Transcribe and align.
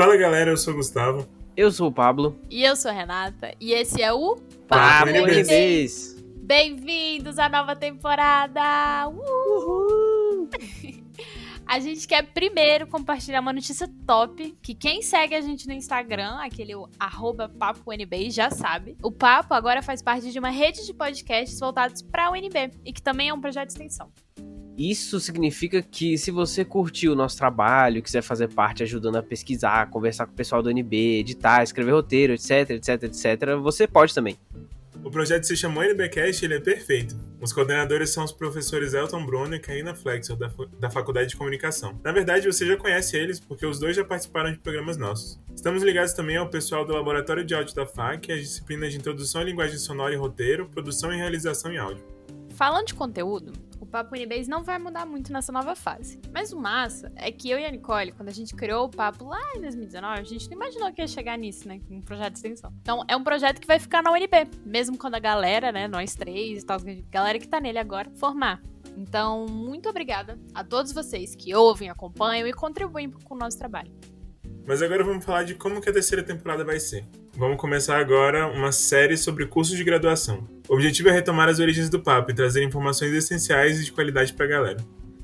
Fala 0.00 0.16
galera, 0.16 0.50
eu 0.50 0.56
sou 0.56 0.72
o 0.72 0.76
Gustavo. 0.78 1.28
Eu 1.54 1.70
sou 1.70 1.88
o 1.88 1.92
Pablo. 1.92 2.40
E 2.48 2.64
eu 2.64 2.74
sou 2.74 2.90
a 2.90 2.94
Renata. 2.94 3.54
E 3.60 3.74
esse 3.74 4.00
é 4.00 4.10
o 4.10 4.34
Papo 4.66 5.10
NBs. 5.10 5.50
NBs. 5.50 6.24
Bem-vindos 6.42 7.38
à 7.38 7.50
nova 7.50 7.76
temporada! 7.76 8.62
Uhul! 9.08 10.48
a 11.68 11.78
gente 11.80 12.08
quer 12.08 12.22
primeiro 12.32 12.86
compartilhar 12.86 13.40
uma 13.40 13.52
notícia 13.52 13.86
top, 14.06 14.56
que 14.62 14.74
quem 14.74 15.02
segue 15.02 15.34
a 15.34 15.40
gente 15.42 15.66
no 15.66 15.74
Instagram, 15.74 16.38
aquele 16.40 16.72
arroba 16.98 17.50
Papo 17.50 17.90
UNB, 17.90 18.30
já 18.30 18.50
sabe. 18.50 18.96
O 19.02 19.12
Papo 19.12 19.52
agora 19.52 19.82
faz 19.82 20.00
parte 20.00 20.32
de 20.32 20.38
uma 20.38 20.48
rede 20.48 20.86
de 20.86 20.94
podcasts 20.94 21.60
voltados 21.60 22.00
para 22.00 22.28
a 22.28 22.30
UNB, 22.30 22.70
e 22.86 22.92
que 22.94 23.02
também 23.02 23.28
é 23.28 23.34
um 23.34 23.40
projeto 23.40 23.66
de 23.66 23.74
extensão. 23.74 24.10
Isso 24.80 25.20
significa 25.20 25.82
que 25.82 26.16
se 26.16 26.30
você 26.30 26.64
curtiu 26.64 27.12
o 27.12 27.14
nosso 27.14 27.36
trabalho, 27.36 28.02
quiser 28.02 28.22
fazer 28.22 28.48
parte 28.48 28.82
ajudando 28.82 29.16
a 29.16 29.22
pesquisar, 29.22 29.90
conversar 29.90 30.24
com 30.24 30.32
o 30.32 30.34
pessoal 30.34 30.62
do 30.62 30.70
NB, 30.70 31.18
editar, 31.18 31.62
escrever 31.62 31.90
roteiro, 31.90 32.32
etc, 32.32 32.70
etc, 32.70 33.02
etc, 33.02 33.56
você 33.60 33.86
pode 33.86 34.14
também. 34.14 34.38
O 35.04 35.10
projeto 35.10 35.44
se 35.44 35.54
chama 35.54 35.84
NBcast 35.84 36.42
e 36.42 36.46
ele 36.46 36.54
é 36.54 36.60
perfeito. 36.60 37.14
Os 37.42 37.52
coordenadores 37.52 38.08
são 38.08 38.24
os 38.24 38.32
professores 38.32 38.94
Elton 38.94 39.26
Bruno 39.26 39.54
e 39.54 39.60
Karina 39.60 39.94
Flexel, 39.94 40.34
da, 40.34 40.50
da 40.78 40.90
Faculdade 40.90 41.28
de 41.28 41.36
Comunicação. 41.36 42.00
Na 42.02 42.10
verdade, 42.10 42.46
você 42.46 42.66
já 42.66 42.74
conhece 42.74 43.18
eles, 43.18 43.38
porque 43.38 43.66
os 43.66 43.78
dois 43.78 43.94
já 43.94 44.04
participaram 44.04 44.50
de 44.50 44.58
programas 44.58 44.96
nossos. 44.96 45.38
Estamos 45.54 45.82
ligados 45.82 46.14
também 46.14 46.38
ao 46.38 46.48
pessoal 46.48 46.86
do 46.86 46.94
Laboratório 46.94 47.44
de 47.44 47.54
Áudio 47.54 47.74
da 47.74 47.84
FAC, 47.84 48.32
as 48.32 48.40
disciplinas 48.40 48.92
de 48.92 48.98
Introdução 48.98 49.42
à 49.42 49.44
Linguagem 49.44 49.76
Sonora 49.76 50.14
e 50.14 50.16
Roteiro, 50.16 50.70
Produção 50.70 51.12
e 51.12 51.16
Realização 51.18 51.70
em 51.70 51.76
Áudio. 51.76 52.09
Falando 52.60 52.88
de 52.88 52.94
conteúdo, 52.94 53.54
o 53.80 53.86
Papo 53.86 54.14
Unibase 54.14 54.46
não 54.46 54.62
vai 54.62 54.78
mudar 54.78 55.06
muito 55.06 55.32
nessa 55.32 55.50
nova 55.50 55.74
fase. 55.74 56.20
Mas 56.30 56.52
o 56.52 56.60
massa 56.60 57.10
é 57.16 57.32
que 57.32 57.48
eu 57.48 57.58
e 57.58 57.64
a 57.64 57.70
Nicole, 57.70 58.12
quando 58.12 58.28
a 58.28 58.32
gente 58.32 58.54
criou 58.54 58.84
o 58.84 58.90
Papo 58.90 59.24
lá 59.24 59.40
em 59.56 59.62
2019, 59.62 60.20
a 60.20 60.24
gente 60.24 60.46
não 60.50 60.56
imaginou 60.58 60.92
que 60.92 61.00
ia 61.00 61.08
chegar 61.08 61.38
nisso, 61.38 61.66
né? 61.66 61.80
Um 61.90 62.02
projeto 62.02 62.34
de 62.34 62.38
extensão. 62.38 62.70
Então, 62.82 63.02
é 63.08 63.16
um 63.16 63.24
projeto 63.24 63.62
que 63.62 63.66
vai 63.66 63.78
ficar 63.78 64.02
na 64.02 64.12
UNB. 64.12 64.46
Mesmo 64.62 64.98
quando 64.98 65.14
a 65.14 65.18
galera, 65.18 65.72
né, 65.72 65.88
nós 65.88 66.14
três 66.14 66.62
e 66.62 66.66
tal, 66.66 66.76
a 66.76 67.10
galera 67.10 67.38
que 67.38 67.48
tá 67.48 67.58
nele 67.58 67.78
agora, 67.78 68.10
formar. 68.16 68.62
Então, 68.94 69.46
muito 69.46 69.88
obrigada 69.88 70.38
a 70.52 70.62
todos 70.62 70.92
vocês 70.92 71.34
que 71.34 71.54
ouvem, 71.54 71.88
acompanham 71.88 72.46
e 72.46 72.52
contribuem 72.52 73.10
com 73.10 73.36
o 73.36 73.38
nosso 73.38 73.56
trabalho. 73.56 73.90
Mas 74.66 74.82
agora 74.82 75.02
vamos 75.02 75.24
falar 75.24 75.44
de 75.44 75.54
como 75.54 75.80
que 75.80 75.88
a 75.88 75.92
terceira 75.94 76.22
temporada 76.22 76.62
vai 76.62 76.78
ser. 76.78 77.08
Vamos 77.40 77.56
começar 77.56 77.98
agora 77.98 78.48
uma 78.48 78.70
série 78.70 79.16
sobre 79.16 79.46
cursos 79.46 79.74
de 79.74 79.82
graduação. 79.82 80.46
O 80.68 80.74
objetivo 80.74 81.08
é 81.08 81.12
retomar 81.12 81.48
as 81.48 81.58
origens 81.58 81.88
do 81.88 81.98
papo 81.98 82.30
e 82.30 82.34
trazer 82.34 82.62
informações 82.62 83.14
essenciais 83.14 83.80
e 83.80 83.84
de 83.86 83.92
qualidade 83.92 84.34
pra 84.34 84.46
galera. 84.46 84.76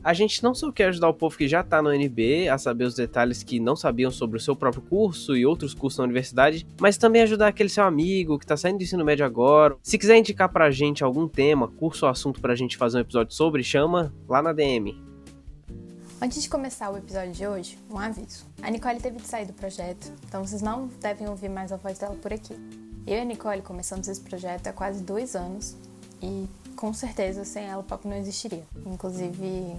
A 0.03 0.15
gente 0.15 0.43
não 0.43 0.55
só 0.55 0.73
quer 0.73 0.87
ajudar 0.87 1.11
o 1.11 1.15
povo 1.15 1.37
que 1.37 1.47
já 1.47 1.63
tá 1.63 1.83
no 1.83 1.93
NB 1.93 2.49
a 2.49 2.57
saber 2.57 2.85
os 2.85 2.95
detalhes 2.95 3.43
que 3.43 3.61
não 3.61 3.77
sabiam 3.77 4.11
sobre 4.11 4.39
o 4.39 4.41
seu 4.41 4.57
próprio 4.57 4.83
curso 4.83 5.37
e 5.37 5.45
outros 5.45 5.75
cursos 5.75 5.99
na 5.99 6.05
universidade, 6.05 6.67
mas 6.81 6.97
também 6.97 7.21
ajudar 7.21 7.49
aquele 7.49 7.69
seu 7.69 7.85
amigo 7.85 8.39
que 8.39 8.47
tá 8.47 8.57
saindo 8.57 8.79
do 8.79 8.85
ensino 8.85 9.05
médio 9.05 9.27
agora. 9.27 9.77
Se 9.83 9.99
quiser 9.99 10.17
indicar 10.17 10.49
pra 10.49 10.71
gente 10.71 11.05
algum 11.05 11.29
tema, 11.29 11.69
curso 11.69 12.07
ou 12.07 12.11
assunto 12.11 12.41
pra 12.41 12.55
gente 12.55 12.79
fazer 12.79 12.97
um 12.97 13.03
episódio 13.03 13.35
sobre, 13.35 13.63
chama 13.63 14.11
lá 14.27 14.41
na 14.41 14.55
DM. 14.55 14.99
Antes 16.19 16.43
de 16.43 16.49
começar 16.49 16.91
o 16.91 16.97
episódio 16.97 17.33
de 17.33 17.47
hoje, 17.47 17.79
um 17.91 17.99
aviso. 17.99 18.47
A 18.63 18.71
Nicole 18.71 18.99
teve 18.99 19.19
de 19.19 19.27
sair 19.27 19.45
do 19.45 19.53
projeto, 19.53 20.11
então 20.27 20.43
vocês 20.43 20.63
não 20.63 20.87
devem 20.87 21.29
ouvir 21.29 21.51
mais 21.51 21.71
a 21.71 21.77
voz 21.77 21.99
dela 21.99 22.15
por 22.15 22.33
aqui. 22.33 22.55
Eu 23.07 23.19
e 23.19 23.21
a 23.21 23.25
Nicole 23.25 23.61
começamos 23.61 24.09
esse 24.09 24.21
projeto 24.23 24.67
há 24.67 24.73
quase 24.73 25.03
dois 25.03 25.37
anos 25.37 25.77
e 26.23 26.49
com 26.75 26.93
certeza 26.95 27.45
sem 27.45 27.67
ela 27.67 27.83
o 27.83 27.85
papo 27.85 28.09
não 28.09 28.17
existiria. 28.17 28.65
Inclusive, 28.87 29.77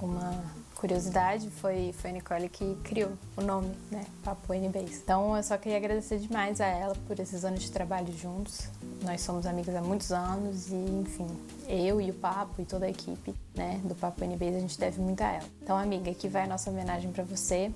uma 0.00 0.44
curiosidade 0.76 1.50
foi, 1.50 1.92
foi 1.92 2.10
a 2.10 2.12
Nicole 2.12 2.48
que 2.48 2.76
criou 2.84 3.10
o 3.36 3.42
nome, 3.42 3.74
né? 3.90 4.06
Papo 4.22 4.54
NBase. 4.54 5.00
Então 5.02 5.36
eu 5.36 5.42
só 5.42 5.58
queria 5.58 5.76
agradecer 5.76 6.18
demais 6.18 6.60
a 6.60 6.66
ela 6.66 6.94
por 7.08 7.18
esses 7.18 7.44
anos 7.44 7.62
de 7.62 7.70
trabalho 7.72 8.16
juntos. 8.16 8.68
Nós 9.04 9.22
somos 9.22 9.46
amigas 9.46 9.74
há 9.74 9.80
muitos 9.80 10.12
anos 10.12 10.68
e, 10.70 10.74
enfim, 10.74 11.26
eu 11.68 12.00
e 12.00 12.10
o 12.10 12.14
Papo 12.14 12.60
e 12.60 12.64
toda 12.64 12.84
a 12.86 12.90
equipe 12.90 13.34
né, 13.54 13.80
do 13.84 13.94
Papo 13.94 14.22
NBase, 14.24 14.56
a 14.56 14.60
gente 14.60 14.78
deve 14.78 15.00
muito 15.00 15.22
a 15.22 15.32
ela. 15.32 15.46
Então, 15.62 15.76
amiga, 15.76 16.10
aqui 16.10 16.28
vai 16.28 16.44
a 16.44 16.46
nossa 16.46 16.70
homenagem 16.70 17.10
para 17.10 17.24
você. 17.24 17.70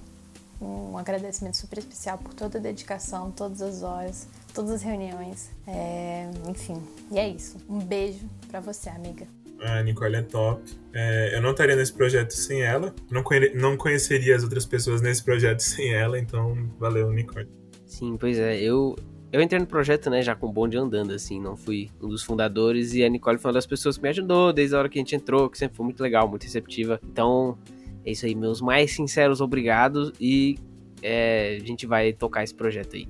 Um 0.61 0.97
agradecimento 0.97 1.57
super 1.57 1.79
especial 1.79 2.17
por 2.19 2.33
toda 2.33 2.59
a 2.59 2.61
dedicação, 2.61 3.31
todas 3.31 3.61
as 3.61 3.83
horas, 3.83 4.29
todas 4.55 4.71
as 4.71 4.83
reuniões. 4.83 5.51
É, 5.67 6.29
enfim, 6.49 6.81
e 7.11 7.19
é 7.19 7.29
isso. 7.29 7.57
Um 7.69 7.79
beijo 7.81 8.27
para 8.49 8.61
você, 8.61 8.89
amiga. 8.91 9.27
A 9.61 9.83
Nicole 9.83 10.17
é 10.17 10.23
top. 10.23 10.63
É, 10.93 11.35
eu 11.37 11.41
não 11.43 11.53
estaria 11.53 11.75
nesse 11.75 11.93
projeto 11.93 12.33
sem 12.33 12.63
ela. 12.63 12.95
Não, 13.11 13.23
conhe- 13.23 13.55
não 13.55 13.77
conheceria 13.77 14.37
as 14.37 14.43
outras 14.43 14.65
pessoas 14.67 15.01
nesse 15.01 15.23
projeto 15.23 15.61
sem 15.65 15.93
ela, 15.95 16.19
então 16.19 16.69
valeu, 16.79 17.11
Nicole. 17.11 17.49
Sim, 17.87 18.17
pois 18.19 18.39
é, 18.39 18.57
eu 18.61 18.95
eu 19.35 19.43
entrei 19.43 19.59
no 19.59 19.67
projeto, 19.67 20.09
né, 20.09 20.23
já 20.23 20.37
com 20.37 20.47
o 20.47 20.53
bonde 20.53 20.77
andando, 20.77 21.13
assim, 21.13 21.41
não 21.41 21.57
fui 21.57 21.91
um 22.01 22.07
dos 22.07 22.23
fundadores, 22.23 22.95
e 22.95 23.03
a 23.03 23.09
Nicole 23.09 23.37
foi 23.37 23.49
uma 23.49 23.55
das 23.55 23.67
pessoas 23.67 23.97
que 23.97 24.03
me 24.05 24.09
ajudou 24.11 24.53
desde 24.53 24.77
a 24.77 24.79
hora 24.79 24.89
que 24.89 24.97
a 24.97 25.03
gente 25.03 25.17
entrou, 25.17 25.51
que 25.51 25.59
sempre 25.59 25.77
foi 25.77 25.85
muito 25.85 26.01
legal, 26.01 26.29
muito 26.29 26.45
receptiva. 26.45 27.01
Então, 27.03 27.59
é 28.05 28.13
isso 28.13 28.25
aí, 28.25 28.33
meus 28.37 28.61
mais 28.61 28.93
sinceros 28.93 29.41
obrigados, 29.41 30.13
e 30.21 30.57
é, 31.03 31.59
a 31.61 31.67
gente 31.67 31.85
vai 31.85 32.13
tocar 32.13 32.45
esse 32.45 32.55
projeto 32.55 32.95
aí. 32.95 33.09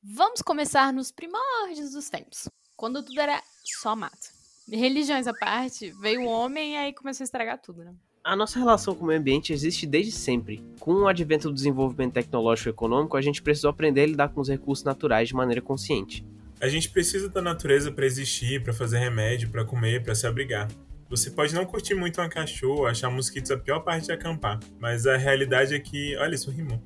Vamos 0.00 0.40
começar 0.40 0.92
nos 0.92 1.10
primórdios 1.10 1.94
dos 1.94 2.08
tempos, 2.08 2.48
quando 2.76 3.02
tudo 3.02 3.20
era 3.20 3.42
só 3.64 3.96
mato. 3.96 4.28
Religiões 4.70 5.26
à 5.26 5.34
parte, 5.34 5.90
veio 6.00 6.22
o 6.22 6.28
homem 6.28 6.74
e 6.74 6.76
aí 6.76 6.92
começou 6.92 7.24
a 7.24 7.26
estragar 7.26 7.60
tudo, 7.60 7.82
né? 7.82 7.92
A 8.28 8.36
nossa 8.36 8.58
relação 8.58 8.94
com 8.94 9.04
o 9.04 9.06
meio 9.06 9.18
ambiente 9.18 9.54
existe 9.54 9.86
desde 9.86 10.12
sempre. 10.12 10.62
Com 10.78 10.92
o 10.92 11.08
advento 11.08 11.48
do 11.48 11.54
desenvolvimento 11.54 12.12
tecnológico 12.12 12.68
e 12.68 12.72
econômico, 12.72 13.16
a 13.16 13.22
gente 13.22 13.40
precisou 13.40 13.70
aprender 13.70 14.02
a 14.02 14.06
lidar 14.06 14.28
com 14.28 14.42
os 14.42 14.50
recursos 14.50 14.84
naturais 14.84 15.28
de 15.28 15.34
maneira 15.34 15.62
consciente. 15.62 16.26
A 16.60 16.68
gente 16.68 16.90
precisa 16.90 17.30
da 17.30 17.40
natureza 17.40 17.90
para 17.90 18.04
existir, 18.04 18.62
para 18.62 18.74
fazer 18.74 18.98
remédio, 18.98 19.48
para 19.48 19.64
comer, 19.64 20.02
para 20.02 20.14
se 20.14 20.26
abrigar. 20.26 20.68
Você 21.08 21.30
pode 21.30 21.54
não 21.54 21.64
curtir 21.64 21.94
muito 21.94 22.20
uma 22.20 22.28
cachorra, 22.28 22.90
achar 22.90 23.08
mosquitos 23.08 23.50
a 23.50 23.56
pior 23.56 23.80
parte 23.80 24.04
de 24.04 24.12
acampar, 24.12 24.60
mas 24.78 25.06
a 25.06 25.16
realidade 25.16 25.74
é 25.74 25.78
que. 25.78 26.14
Olha, 26.18 26.34
isso 26.34 26.50
rimou. 26.50 26.82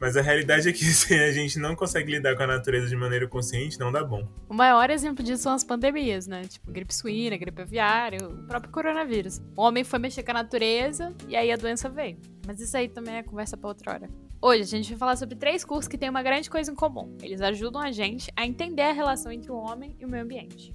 Mas 0.00 0.16
a 0.16 0.22
realidade 0.22 0.68
é 0.68 0.72
que 0.72 0.84
se 0.84 1.14
a 1.14 1.32
gente 1.32 1.58
não 1.58 1.74
consegue 1.74 2.12
lidar 2.12 2.36
com 2.36 2.42
a 2.42 2.46
natureza 2.46 2.86
de 2.86 2.96
maneira 2.96 3.26
consciente, 3.26 3.78
não 3.78 3.90
dá 3.90 4.04
bom. 4.04 4.26
O 4.48 4.54
maior 4.54 4.90
exemplo 4.90 5.24
disso 5.24 5.42
são 5.42 5.52
as 5.52 5.64
pandemias, 5.64 6.26
né? 6.26 6.42
Tipo, 6.44 6.70
gripe 6.70 6.94
suína, 6.94 7.36
gripe 7.36 7.62
aviária, 7.62 8.26
o 8.26 8.46
próprio 8.46 8.72
coronavírus. 8.72 9.40
O 9.56 9.62
homem 9.62 9.82
foi 9.82 9.98
mexer 9.98 10.22
com 10.22 10.30
a 10.30 10.34
natureza 10.34 11.12
e 11.26 11.34
aí 11.34 11.50
a 11.50 11.56
doença 11.56 11.88
veio. 11.88 12.16
Mas 12.46 12.60
isso 12.60 12.76
aí 12.76 12.88
também 12.88 13.16
é 13.16 13.22
conversa 13.22 13.56
pra 13.56 13.68
outra 13.68 13.92
hora. 13.92 14.10
Hoje 14.40 14.62
a 14.62 14.66
gente 14.66 14.90
vai 14.90 14.98
falar 14.98 15.16
sobre 15.16 15.34
três 15.34 15.64
cursos 15.64 15.88
que 15.88 15.98
têm 15.98 16.08
uma 16.08 16.22
grande 16.22 16.48
coisa 16.48 16.70
em 16.70 16.74
comum. 16.74 17.16
Eles 17.20 17.40
ajudam 17.40 17.82
a 17.82 17.90
gente 17.90 18.30
a 18.36 18.46
entender 18.46 18.82
a 18.82 18.92
relação 18.92 19.32
entre 19.32 19.50
o 19.50 19.56
homem 19.56 19.96
e 19.98 20.04
o 20.04 20.08
meio 20.08 20.22
ambiente. 20.22 20.72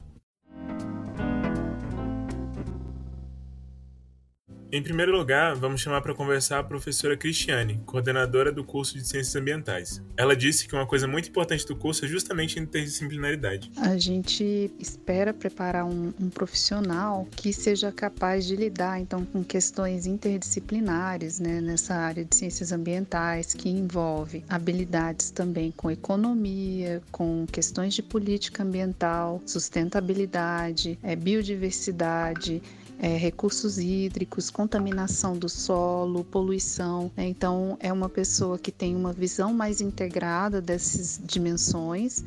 Em 4.73 4.81
primeiro 4.81 5.16
lugar, 5.16 5.53
vamos 5.53 5.81
chamar 5.81 6.01
para 6.01 6.16
conversar 6.16 6.57
a 6.57 6.63
professora 6.63 7.16
Cristiane, 7.16 7.79
coordenadora 7.85 8.51
do 8.51 8.63
curso 8.63 8.97
de 8.97 9.07
Ciências 9.07 9.35
Ambientais. 9.35 10.01
Ela 10.17 10.35
disse 10.35 10.67
que 10.67 10.73
uma 10.73 10.88
coisa 10.88 11.07
muito 11.07 11.29
importante 11.29 11.63
do 11.67 11.75
curso 11.75 12.06
é 12.06 12.07
justamente 12.07 12.57
a 12.57 12.61
interdisciplinaridade. 12.63 13.72
A 13.78 13.95
gente 14.00 14.72
espera 14.79 15.31
preparar 15.31 15.85
um, 15.85 16.12
um 16.19 16.28
profissional 16.28 17.28
que 17.35 17.53
seja 17.53 17.91
capaz 17.91 18.47
de 18.47 18.56
lidar 18.56 19.00
então 19.00 19.23
com 19.23 19.44
questões 19.44 20.07
interdisciplinares 20.07 21.39
né, 21.39 21.62
nessa 21.62 21.94
área 21.94 22.25
de 22.25 22.35
ciências 22.35 22.72
ambientais, 22.72 23.53
que 23.53 23.69
envolve 23.69 24.44
habilidades 24.50 25.29
também 25.29 25.69
com 25.69 25.91
economia, 25.91 27.00
com 27.12 27.45
questões 27.45 27.94
de 27.94 28.01
política 28.01 28.63
ambiental, 28.63 29.39
sustentabilidade, 29.45 30.98
eh, 31.03 31.15
biodiversidade. 31.15 32.59
Eh, 33.03 33.17
recursos 33.17 33.77
hídricos, 33.77 34.50
contaminação 34.50 35.38
do 35.38 35.50
solo, 35.50 36.23
poluição. 36.23 37.11
né? 37.17 37.27
Então, 37.27 37.77
é 37.81 37.91
uma 37.91 38.07
pessoa 38.07 38.57
que 38.57 38.71
tem 38.71 38.95
uma 38.95 39.11
visão 39.11 39.53
mais 39.53 39.81
integrada 39.81 40.61
dessas 40.61 41.21
dimensões 41.21 42.23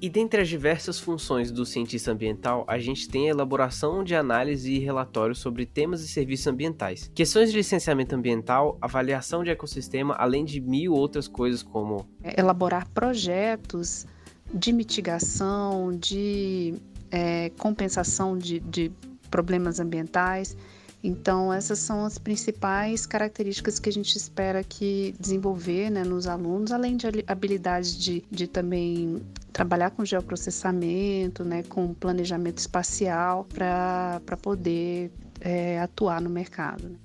E 0.00 0.08
dentre 0.08 0.40
as 0.40 0.48
diversas 0.48 1.00
funções 1.00 1.50
do 1.50 1.66
cientista 1.66 2.12
ambiental, 2.12 2.64
a 2.68 2.78
gente 2.78 3.08
tem 3.08 3.26
a 3.26 3.30
elaboração 3.30 4.04
de 4.04 4.14
análise 4.14 4.72
e 4.72 4.78
relatórios 4.78 5.40
sobre 5.40 5.66
temas 5.66 6.00
e 6.04 6.06
serviços 6.06 6.46
ambientais, 6.46 7.10
questões 7.12 7.50
de 7.50 7.56
licenciamento 7.56 8.14
ambiental, 8.14 8.78
avaliação 8.80 9.42
de 9.42 9.50
ecossistema, 9.50 10.14
além 10.14 10.44
de 10.44 10.60
mil 10.60 10.92
outras 10.92 11.26
coisas 11.26 11.64
como 11.64 12.06
é, 12.22 12.38
elaborar 12.38 12.88
projetos 12.90 14.06
de 14.54 14.72
mitigação, 14.72 15.90
de 15.92 16.74
é, 17.10 17.50
compensação 17.58 18.36
de, 18.36 18.60
de 18.60 18.90
problemas 19.30 19.80
ambientais. 19.80 20.56
Então, 21.02 21.52
essas 21.52 21.78
são 21.78 22.04
as 22.04 22.18
principais 22.18 23.06
características 23.06 23.78
que 23.78 23.88
a 23.88 23.92
gente 23.92 24.16
espera 24.16 24.64
que 24.64 25.14
desenvolver 25.18 25.90
né, 25.90 26.02
nos 26.02 26.26
alunos, 26.26 26.72
além 26.72 26.96
de 26.96 27.06
habilidades 27.26 27.96
de, 27.96 28.24
de 28.30 28.48
também 28.48 29.22
trabalhar 29.52 29.90
com 29.90 30.04
geoprocessamento, 30.04 31.44
né, 31.44 31.62
com 31.62 31.94
planejamento 31.94 32.58
espacial, 32.58 33.44
para 33.44 34.36
poder 34.42 35.12
é, 35.40 35.80
atuar 35.80 36.20
no 36.20 36.30
mercado. 36.30 36.88
Né? 36.88 36.98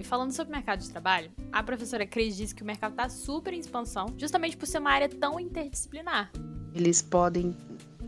e 0.00 0.02
falando 0.02 0.32
sobre 0.32 0.52
o 0.52 0.56
mercado 0.56 0.80
de 0.80 0.90
trabalho, 0.90 1.30
a 1.50 1.62
professora 1.62 2.06
Cris 2.06 2.36
disse 2.36 2.54
que 2.54 2.62
o 2.62 2.66
mercado 2.66 2.90
está 2.92 3.08
super 3.08 3.54
em 3.54 3.60
expansão, 3.60 4.12
justamente 4.18 4.56
por 4.56 4.66
ser 4.66 4.78
uma 4.78 4.90
área 4.90 5.08
tão 5.08 5.40
interdisciplinar. 5.40 6.30
Eles 6.74 7.00
podem 7.00 7.56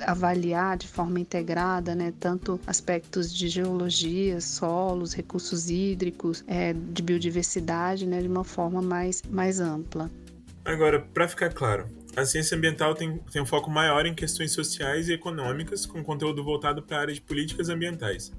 avaliar 0.06 0.76
de 0.76 0.86
forma 0.86 1.20
integrada, 1.20 1.94
né, 1.94 2.12
tanto 2.18 2.60
aspectos 2.66 3.32
de 3.32 3.48
geologia, 3.48 4.40
solos, 4.40 5.12
recursos 5.12 5.70
hídricos, 5.70 6.44
é, 6.46 6.72
de 6.72 7.02
biodiversidade, 7.02 8.06
né, 8.06 8.20
de 8.20 8.28
uma 8.28 8.44
forma 8.44 8.80
mais, 8.80 9.22
mais 9.30 9.60
ampla. 9.60 10.10
Agora, 10.64 11.00
para 11.00 11.26
ficar 11.26 11.52
claro, 11.52 11.88
a 12.16 12.24
ciência 12.24 12.56
ambiental 12.56 12.94
tem, 12.94 13.18
tem 13.32 13.42
um 13.42 13.46
foco 13.46 13.70
maior 13.70 14.06
em 14.06 14.14
questões 14.14 14.52
sociais 14.52 15.08
e 15.08 15.12
econômicas, 15.12 15.86
com 15.86 16.02
conteúdo 16.04 16.44
voltado 16.44 16.82
para 16.82 16.98
a 16.98 17.00
área 17.00 17.14
de 17.14 17.20
políticas 17.20 17.68
ambientais. 17.68 18.32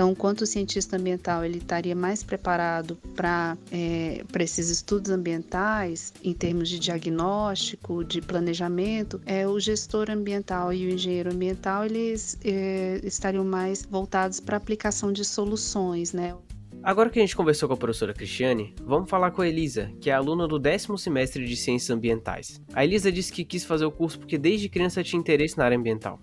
Então, 0.00 0.14
quanto 0.14 0.44
o 0.44 0.46
cientista 0.46 0.96
ambiental 0.96 1.44
ele 1.44 1.58
estaria 1.58 1.94
mais 1.94 2.22
preparado 2.22 2.96
para 3.14 3.54
é, 3.70 4.24
esses 4.38 4.70
estudos 4.70 5.10
ambientais, 5.10 6.14
em 6.24 6.32
termos 6.32 6.70
de 6.70 6.78
diagnóstico, 6.78 8.02
de 8.02 8.22
planejamento, 8.22 9.20
é 9.26 9.46
o 9.46 9.60
gestor 9.60 10.10
ambiental 10.10 10.72
e 10.72 10.86
o 10.86 10.94
engenheiro 10.94 11.30
ambiental 11.30 11.84
eles 11.84 12.38
é, 12.42 12.98
estariam 13.04 13.44
mais 13.44 13.84
voltados 13.84 14.40
para 14.40 14.56
a 14.56 14.58
aplicação 14.58 15.12
de 15.12 15.22
soluções, 15.22 16.14
né? 16.14 16.34
Agora 16.82 17.10
que 17.10 17.18
a 17.18 17.22
gente 17.22 17.36
conversou 17.36 17.68
com 17.68 17.74
a 17.74 17.76
professora 17.76 18.14
Cristiane, 18.14 18.74
vamos 18.82 19.10
falar 19.10 19.32
com 19.32 19.42
a 19.42 19.48
Elisa, 19.48 19.92
que 20.00 20.08
é 20.08 20.14
aluna 20.14 20.48
do 20.48 20.58
décimo 20.58 20.96
semestre 20.96 21.44
de 21.44 21.54
Ciências 21.58 21.90
Ambientais. 21.90 22.58
A 22.72 22.82
Elisa 22.82 23.12
disse 23.12 23.30
que 23.30 23.44
quis 23.44 23.66
fazer 23.66 23.84
o 23.84 23.92
curso 23.92 24.18
porque 24.18 24.38
desde 24.38 24.66
criança 24.70 25.04
tinha 25.04 25.20
interesse 25.20 25.58
na 25.58 25.66
área 25.66 25.76
ambiental. 25.76 26.18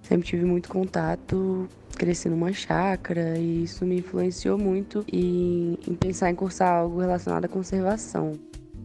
Sempre 0.00 0.26
tive 0.26 0.46
muito 0.46 0.70
contato, 0.70 1.68
cresci 2.00 2.30
numa 2.30 2.50
chácara 2.50 3.38
e 3.38 3.64
isso 3.64 3.84
me 3.84 3.98
influenciou 3.98 4.56
muito 4.56 5.04
em, 5.12 5.78
em 5.86 5.94
pensar 5.94 6.30
em 6.30 6.34
cursar 6.34 6.72
algo 6.72 6.98
relacionado 6.98 7.44
à 7.44 7.48
conservação. 7.48 8.32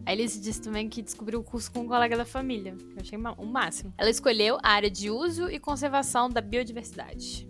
A 0.04 0.12
Elise 0.12 0.38
disse 0.38 0.60
também 0.60 0.86
que 0.86 1.00
descobriu 1.00 1.40
o 1.40 1.42
curso 1.42 1.72
com 1.72 1.80
um 1.80 1.88
colega 1.88 2.14
da 2.14 2.26
família, 2.26 2.74
que 2.76 2.94
eu 2.94 3.00
achei 3.00 3.18
o 3.18 3.46
máximo. 3.46 3.94
Ela 3.96 4.10
escolheu 4.10 4.58
a 4.62 4.68
área 4.68 4.90
de 4.90 5.08
uso 5.10 5.48
e 5.48 5.58
conservação 5.58 6.28
da 6.28 6.42
biodiversidade. 6.42 7.48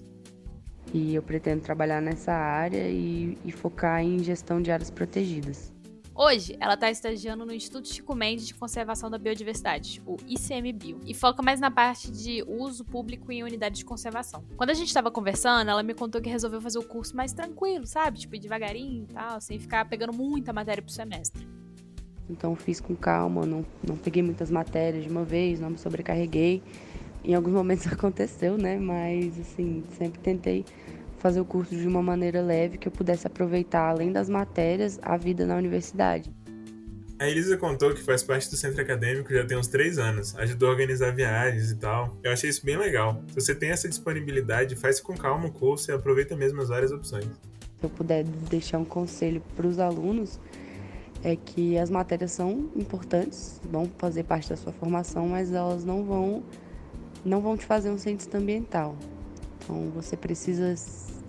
E 0.95 1.17
eu 1.17 1.23
pretendo 1.23 1.63
trabalhar 1.63 2.01
nessa 2.01 2.33
área 2.33 2.89
e, 2.89 3.37
e 3.45 3.51
focar 3.51 4.01
em 4.01 4.23
gestão 4.23 4.63
de 4.63 4.71
áreas 4.71 4.89
protegidas. 4.89 5.75
Hoje, 6.19 6.57
ela 6.59 6.73
está 6.73 6.91
estagiando 6.91 7.45
no 7.45 7.53
Instituto 7.53 7.93
Chico 7.93 8.15
Mendes 8.15 8.47
de 8.47 8.55
Conservação 8.55 9.11
da 9.11 9.19
Biodiversidade, 9.19 10.03
o 10.07 10.17
ICMBio, 10.27 10.99
e 11.05 11.13
foca 11.13 11.43
mais 11.43 11.61
na 11.61 11.71
parte 11.71 12.11
de 12.11 12.43
uso 12.49 12.87
público 12.87 13.31
em 13.31 13.43
unidades 13.43 13.81
de 13.81 13.85
conservação. 13.85 14.43
Quando 14.57 14.71
a 14.71 14.75
gente 14.75 14.89
estava 14.89 15.11
conversando, 15.11 15.71
ela 15.71 15.83
me 15.83 15.93
contou 15.93 16.19
que 16.23 16.31
resolveu 16.31 16.59
fazer 16.59 16.79
o 16.79 16.85
curso 16.85 17.15
mais 17.15 17.35
tranquilo, 17.35 17.87
sabe? 17.87 18.21
Tipo, 18.21 18.39
devagarinho 18.39 19.03
e 19.03 19.13
tal, 19.13 19.43
sem 19.43 19.59
ficar 19.59 19.85
pegando 19.91 20.15
muita 20.15 20.55
matéria 20.55 20.83
pro 20.83 20.91
semestre. 20.91 21.47
Então 22.31 22.57
fiz 22.57 22.81
com 22.81 22.97
calma, 22.97 23.45
não, 23.45 23.63
não 23.87 23.99
peguei 23.99 24.23
muitas 24.23 24.51
matérias 24.51 25.05
de 25.05 25.11
uma 25.11 25.23
vez, 25.23 25.61
não 25.61 25.69
me 25.69 25.79
sobrecarreguei. 25.79 26.63
Em 27.23 27.35
alguns 27.35 27.53
momentos 27.53 27.87
aconteceu, 27.93 28.57
né? 28.57 28.79
Mas 28.79 29.39
assim, 29.39 29.85
sempre 29.99 30.19
tentei 30.21 30.65
fazer 31.19 31.41
o 31.41 31.45
curso 31.45 31.75
de 31.77 31.87
uma 31.87 32.03
maneira 32.03 32.41
leve 32.41 32.79
que 32.79 32.89
eu 32.89 32.93
pudesse 32.93 33.27
aproveitar, 33.27 33.89
além 33.89 34.13
das 34.13 34.29
matérias, 34.29 34.99
a 35.03 35.17
vida 35.17 35.47
na 35.47 35.57
universidade. 35.57 36.33
A 37.19 37.27
Elisa 37.27 37.57
contou 37.57 37.95
que 37.95 38.03
faz 38.03 38.23
parte 38.23 38.51
do 38.51 38.57
centro 38.57 38.83
acadêmico 38.83 39.33
já 39.33 39.45
tem 39.45 39.57
uns 39.57 39.69
três 39.69 39.99
anos, 39.99 40.37
ajudou 40.37 40.69
a 40.69 40.73
organizar 40.73 41.15
viagens 41.15 41.71
e 41.71 41.77
tal. 41.77 42.15
Eu 42.23 42.31
achei 42.31 42.51
isso 42.51 42.63
bem 42.65 42.77
legal. 42.77 43.23
Se 43.29 43.41
você 43.41 43.55
tem 43.55 43.71
essa 43.71 43.89
disponibilidade, 43.89 44.77
faz 44.77 45.01
com 45.01 45.17
calma 45.17 45.47
o 45.49 45.53
curso 45.53 45.91
e 45.91 45.95
aproveita 45.95 46.37
mesmo 46.37 46.61
as 46.61 46.69
várias 46.69 46.93
opções. 46.93 47.25
Se 47.25 47.85
eu 47.85 47.89
puder 47.89 48.23
deixar 48.25 48.77
um 48.79 48.85
conselho 48.85 49.43
para 49.57 49.67
os 49.67 49.79
alunos, 49.79 50.39
é 51.25 51.37
que 51.37 51.79
as 51.79 51.89
matérias 51.89 52.33
são 52.33 52.71
importantes, 52.77 53.61
vão 53.65 53.91
fazer 53.97 54.25
parte 54.25 54.51
da 54.51 54.57
sua 54.57 54.73
formação, 54.73 55.27
mas 55.27 55.51
elas 55.53 55.85
não 55.85 56.05
vão 56.05 56.43
não 57.25 57.41
vão 57.41 57.57
te 57.57 57.65
fazer 57.65 57.91
um 57.91 57.99
cientista 57.99 58.37
ambiental. 58.37 58.95
Então 59.59 59.91
você 59.91 60.17
precisa 60.17 60.75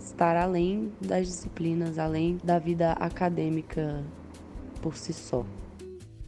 estar 0.08 0.36
além 0.36 0.92
das 1.02 1.28
disciplinas, 1.28 2.00
além 2.00 2.38
da 2.44 2.60
vida 2.60 2.94
acadêmica 2.94 4.04
por 4.82 4.96
si 4.96 5.14
só. 5.14 5.46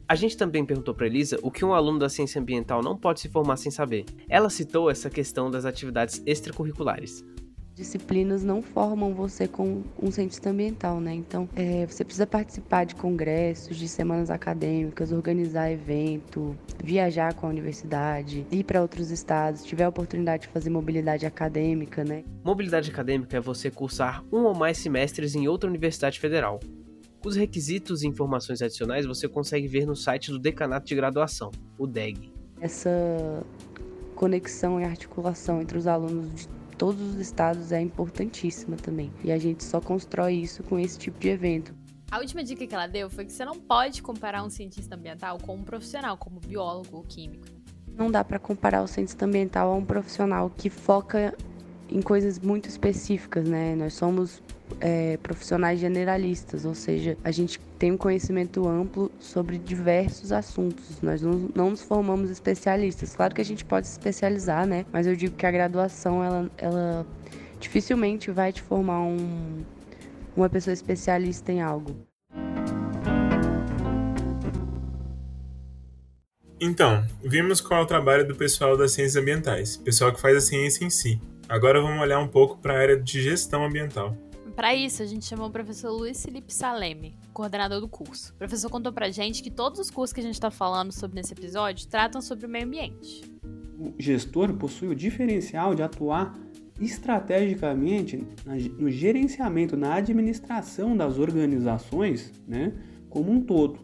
A 0.08 0.16
gente 0.16 0.36
também 0.36 0.66
perguntou 0.66 0.94
para 0.94 1.06
Elisa 1.06 1.38
o 1.44 1.52
que 1.52 1.64
um 1.64 1.74
aluno 1.74 2.00
da 2.00 2.10
ciência 2.10 2.42
ambiental 2.42 2.81
não 2.81 2.98
pode 2.98 3.20
se 3.20 3.30
formar 3.30 3.58
sem 3.58 3.72
saber. 3.72 4.06
Ela 4.28 4.50
citou 4.50 4.90
essa 4.90 5.10
questão 5.10 5.52
das 5.52 5.66
atividades 5.66 6.22
extracurriculares 6.26 7.24
disciplinas 7.80 8.44
não 8.44 8.62
formam 8.62 9.14
você 9.14 9.48
com 9.48 9.84
um 10.02 10.12
cientista 10.12 10.50
ambiental, 10.50 11.00
né? 11.00 11.14
Então, 11.14 11.48
é, 11.56 11.86
você 11.86 12.04
precisa 12.04 12.28
participar 12.28 12.84
de 12.84 12.94
congressos, 12.94 13.78
de 13.78 13.88
semanas 13.88 14.30
acadêmicas, 14.30 15.14
organizar 15.14 15.72
evento, 15.72 16.58
viajar 16.84 17.34
com 17.34 17.48
a 17.48 17.50
universidade, 17.50 18.46
ir 18.52 18.66
para 18.66 18.81
outros 18.81 19.12
estados, 19.12 19.64
tiver 19.64 19.86
a 19.86 19.90
oportunidade 19.90 20.44
de 20.44 20.50
fazer 20.50 20.70
mobilidade 20.70 21.26
acadêmica, 21.26 22.04
né? 22.04 22.26
Mobilidade 22.44 22.92
acadêmica 22.92 23.38
é 23.38 23.40
você 23.40 23.72
cursar 23.72 24.26
um 24.31 24.44
ou 24.44 24.54
mais 24.54 24.78
semestres 24.78 25.34
em 25.34 25.48
outra 25.48 25.70
universidade 25.70 26.20
federal. 26.20 26.60
Os 27.26 27.38
requisitos 27.38 28.04
e 28.04 28.08
informações 28.08 28.62
adicionais 28.62 29.06
você 29.06 29.28
consegue 29.28 29.68
ver 29.68 29.86
no 29.86 29.96
site 29.96 30.31
do 30.31 30.40
Decanato 30.40 30.86
de 30.86 30.96
Graduação, 30.96 31.50
o 31.78 31.88
DEG. 31.88 32.31
Essa 32.60 32.90
conexão 34.16 34.81
e 34.81 34.84
articulação 34.84 35.62
entre 35.62 35.78
os 35.78 35.88
alunos 35.88 36.30
de 36.36 36.58
todos 36.80 37.02
os 37.02 37.20
estados 37.20 37.74
é 37.74 37.81
importantíssima 37.81 38.78
também. 38.78 39.12
E 39.22 39.31
a 39.31 39.38
gente 39.38 39.64
só 39.66 39.81
constrói 39.81 40.36
isso 40.36 40.64
com 40.64 40.80
esse 40.80 40.98
tipo 40.98 41.20
de 41.20 41.28
evento. 41.28 41.76
A 42.10 42.18
última 42.18 42.42
dica 42.42 42.66
que 42.66 42.74
ela 42.74 42.88
deu 42.88 43.10
foi 43.10 43.26
que 43.26 43.34
você 43.34 43.46
não 43.46 43.60
pode 43.60 44.02
comparar 44.02 44.44
um 44.44 44.50
cientista 44.50 44.96
ambiental 44.96 45.38
com 45.38 45.56
um 45.56 45.64
profissional, 45.64 46.18
como 46.18 46.40
biólogo 46.40 46.98
ou 46.98 47.04
químico. 47.04 47.46
Não 47.96 48.10
dá 48.10 48.24
para 48.24 48.40
comparar 48.40 48.81
o 48.81 48.88
cientista 48.88 49.26
ambiental 49.26 49.72
a 49.72 49.76
um 49.76 49.84
profissional 49.84 50.50
que 50.50 50.70
foca 50.70 51.36
em 51.90 52.02
coisas 52.02 52.40
muito 52.40 52.70
específicas, 52.70 53.48
né? 53.48 53.76
Nós 53.76 53.94
somos 53.94 54.42
é, 54.80 55.18
profissionais 55.18 55.80
generalistas, 55.80 56.66
ou 56.66 56.74
seja, 56.74 57.18
a 57.24 57.31
gente 57.31 57.60
tem 57.77 57.92
um 57.92 57.98
conhecimento 57.98 58.68
amplo 58.68 59.12
sobre 59.19 59.57
diversos 59.57 60.31
assuntos. 60.31 61.01
Nós 61.01 61.21
não, 61.21 61.50
não 61.56 61.69
nos 61.71 61.81
formamos 61.81 62.30
especialistas. 62.30 63.16
Claro 63.16 63.33
que 63.33 63.42
a 63.42 63.45
gente 63.45 63.66
pode 63.66 63.88
se 63.88 63.94
especializar, 63.94 64.66
né? 64.66 64.85
Mas 64.92 65.07
eu 65.07 65.16
digo 65.16 65.35
que 65.35 65.45
a 65.45 65.52
graduação, 65.52 66.23
ela, 66.23 66.52
ela 66.57 67.06
dificilmente 67.59 68.31
vai 68.31 68.52
te 68.52 68.61
formar 68.61 69.02
um, 69.02 69.64
uma 70.35 70.49
pessoa 70.49 70.73
especialista 70.73 71.52
em 71.52 71.61
algo. 71.61 71.95
Então, 76.61 77.06
vimos 77.23 77.61
qual 77.61 77.80
é 77.80 77.83
o 77.83 77.88
trabalho 77.88 78.28
do 78.28 78.35
pessoal 78.35 78.76
das 78.76 78.92
ciências 78.92 79.16
ambientais, 79.16 79.78
pessoal 79.78 80.11
que 80.11 80.19
faz 80.19 80.35
a 80.35 80.42
ciência 80.42 80.83
em 80.83 80.90
si. 80.90 81.21
Agora 81.47 81.81
vamos 81.81 82.02
olhar 82.02 82.19
um 82.19 82.28
pouco 82.28 82.57
para 82.57 82.73
a 82.73 82.80
área 82.80 82.99
de 82.99 83.21
gestão 83.21 83.66
ambiental. 83.66 84.16
Para 84.59 84.75
isso, 84.75 85.01
a 85.01 85.06
gente 85.06 85.23
chamou 85.23 85.47
o 85.47 85.51
professor 85.51 85.89
Luiz 85.89 86.21
Felipe 86.21 86.54
Saleme, 86.54 87.16
coordenador 87.31 87.80
do 87.80 87.87
curso. 87.87 88.33
O 88.33 88.37
professor 88.37 88.69
contou 88.69 88.92
pra 88.92 89.09
gente 89.09 89.42
que 89.42 89.49
todos 89.49 89.80
os 89.80 89.89
cursos 89.89 90.11
que 90.11 90.19
a 90.19 90.23
gente 90.23 90.33
está 90.33 90.51
falando 90.51 90.92
sobre 90.92 91.16
nesse 91.16 91.31
episódio 91.31 91.87
tratam 91.87 92.21
sobre 92.21 92.45
o 92.45 92.49
meio 92.49 92.66
ambiente. 92.66 93.23
O 93.80 93.94
gestor 93.97 94.51
possui 94.56 94.89
o 94.89 94.95
diferencial 94.95 95.73
de 95.73 95.81
atuar 95.81 96.37
estrategicamente 96.78 98.21
no 98.78 98.92
gerenciamento, 98.92 99.78
na 99.78 99.94
administração 99.94 100.97
das 100.97 101.18
organizações, 101.18 102.33
né, 102.45 102.73
como 103.09 103.31
um 103.31 103.39
todo. 103.39 103.80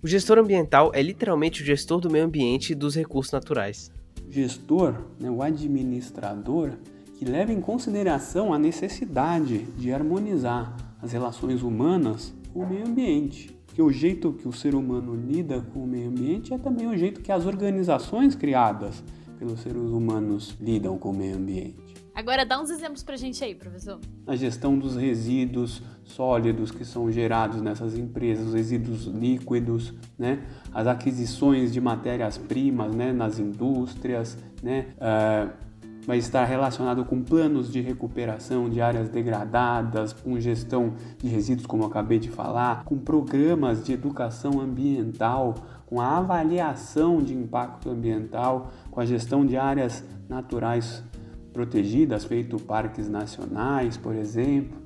O 0.00 0.06
gestor 0.06 0.38
ambiental 0.38 0.92
é 0.94 1.02
literalmente 1.02 1.62
o 1.62 1.66
gestor 1.66 2.00
do 2.00 2.08
meio 2.08 2.26
ambiente 2.26 2.70
e 2.70 2.76
dos 2.76 2.94
recursos 2.94 3.32
naturais. 3.32 3.90
O 4.24 4.30
gestor, 4.30 5.04
né, 5.18 5.28
o 5.28 5.42
administrador, 5.42 6.74
que 7.22 7.30
leva 7.30 7.52
em 7.52 7.60
consideração 7.60 8.52
a 8.52 8.58
necessidade 8.58 9.58
de 9.78 9.92
harmonizar 9.92 10.76
as 11.00 11.12
relações 11.12 11.62
humanas 11.62 12.34
com 12.52 12.64
o 12.64 12.68
meio 12.68 12.84
ambiente. 12.84 13.56
Porque 13.64 13.80
o 13.80 13.92
jeito 13.92 14.32
que 14.32 14.48
o 14.48 14.52
ser 14.52 14.74
humano 14.74 15.14
lida 15.14 15.60
com 15.72 15.84
o 15.84 15.86
meio 15.86 16.08
ambiente 16.08 16.52
é 16.52 16.58
também 16.58 16.88
o 16.88 16.96
jeito 16.96 17.20
que 17.20 17.30
as 17.30 17.46
organizações 17.46 18.34
criadas 18.34 19.04
pelos 19.38 19.60
seres 19.60 19.82
humanos 19.82 20.56
lidam 20.60 20.98
com 20.98 21.10
o 21.10 21.16
meio 21.16 21.36
ambiente. 21.36 21.94
Agora 22.12 22.44
dá 22.44 22.60
uns 22.60 22.70
exemplos 22.70 23.04
pra 23.04 23.16
gente 23.16 23.42
aí, 23.44 23.54
professor. 23.54 24.00
A 24.26 24.34
gestão 24.34 24.76
dos 24.76 24.96
resíduos 24.96 25.80
sólidos 26.02 26.72
que 26.72 26.84
são 26.84 27.08
gerados 27.08 27.62
nessas 27.62 27.96
empresas, 27.96 28.48
os 28.48 28.54
resíduos 28.54 29.04
líquidos, 29.04 29.94
né? 30.18 30.42
As 30.74 30.88
aquisições 30.88 31.72
de 31.72 31.80
matérias-primas, 31.80 32.92
né? 32.92 33.12
Nas 33.12 33.38
indústrias, 33.38 34.36
né? 34.60 34.88
Uh, 34.98 35.71
vai 36.06 36.18
estar 36.18 36.44
relacionado 36.44 37.04
com 37.04 37.22
planos 37.22 37.70
de 37.70 37.80
recuperação 37.80 38.68
de 38.68 38.80
áreas 38.80 39.08
degradadas, 39.08 40.12
com 40.12 40.38
gestão 40.38 40.94
de 41.18 41.28
resíduos, 41.28 41.66
como 41.66 41.84
eu 41.84 41.86
acabei 41.86 42.18
de 42.18 42.28
falar, 42.28 42.84
com 42.84 42.98
programas 42.98 43.84
de 43.84 43.92
educação 43.92 44.60
ambiental, 44.60 45.54
com 45.86 46.00
a 46.00 46.18
avaliação 46.18 47.22
de 47.22 47.34
impacto 47.34 47.90
ambiental, 47.90 48.72
com 48.90 49.00
a 49.00 49.06
gestão 49.06 49.46
de 49.46 49.56
áreas 49.56 50.04
naturais 50.28 51.04
protegidas, 51.52 52.24
feito 52.24 52.56
parques 52.56 53.08
nacionais, 53.08 53.96
por 53.96 54.14
exemplo. 54.14 54.80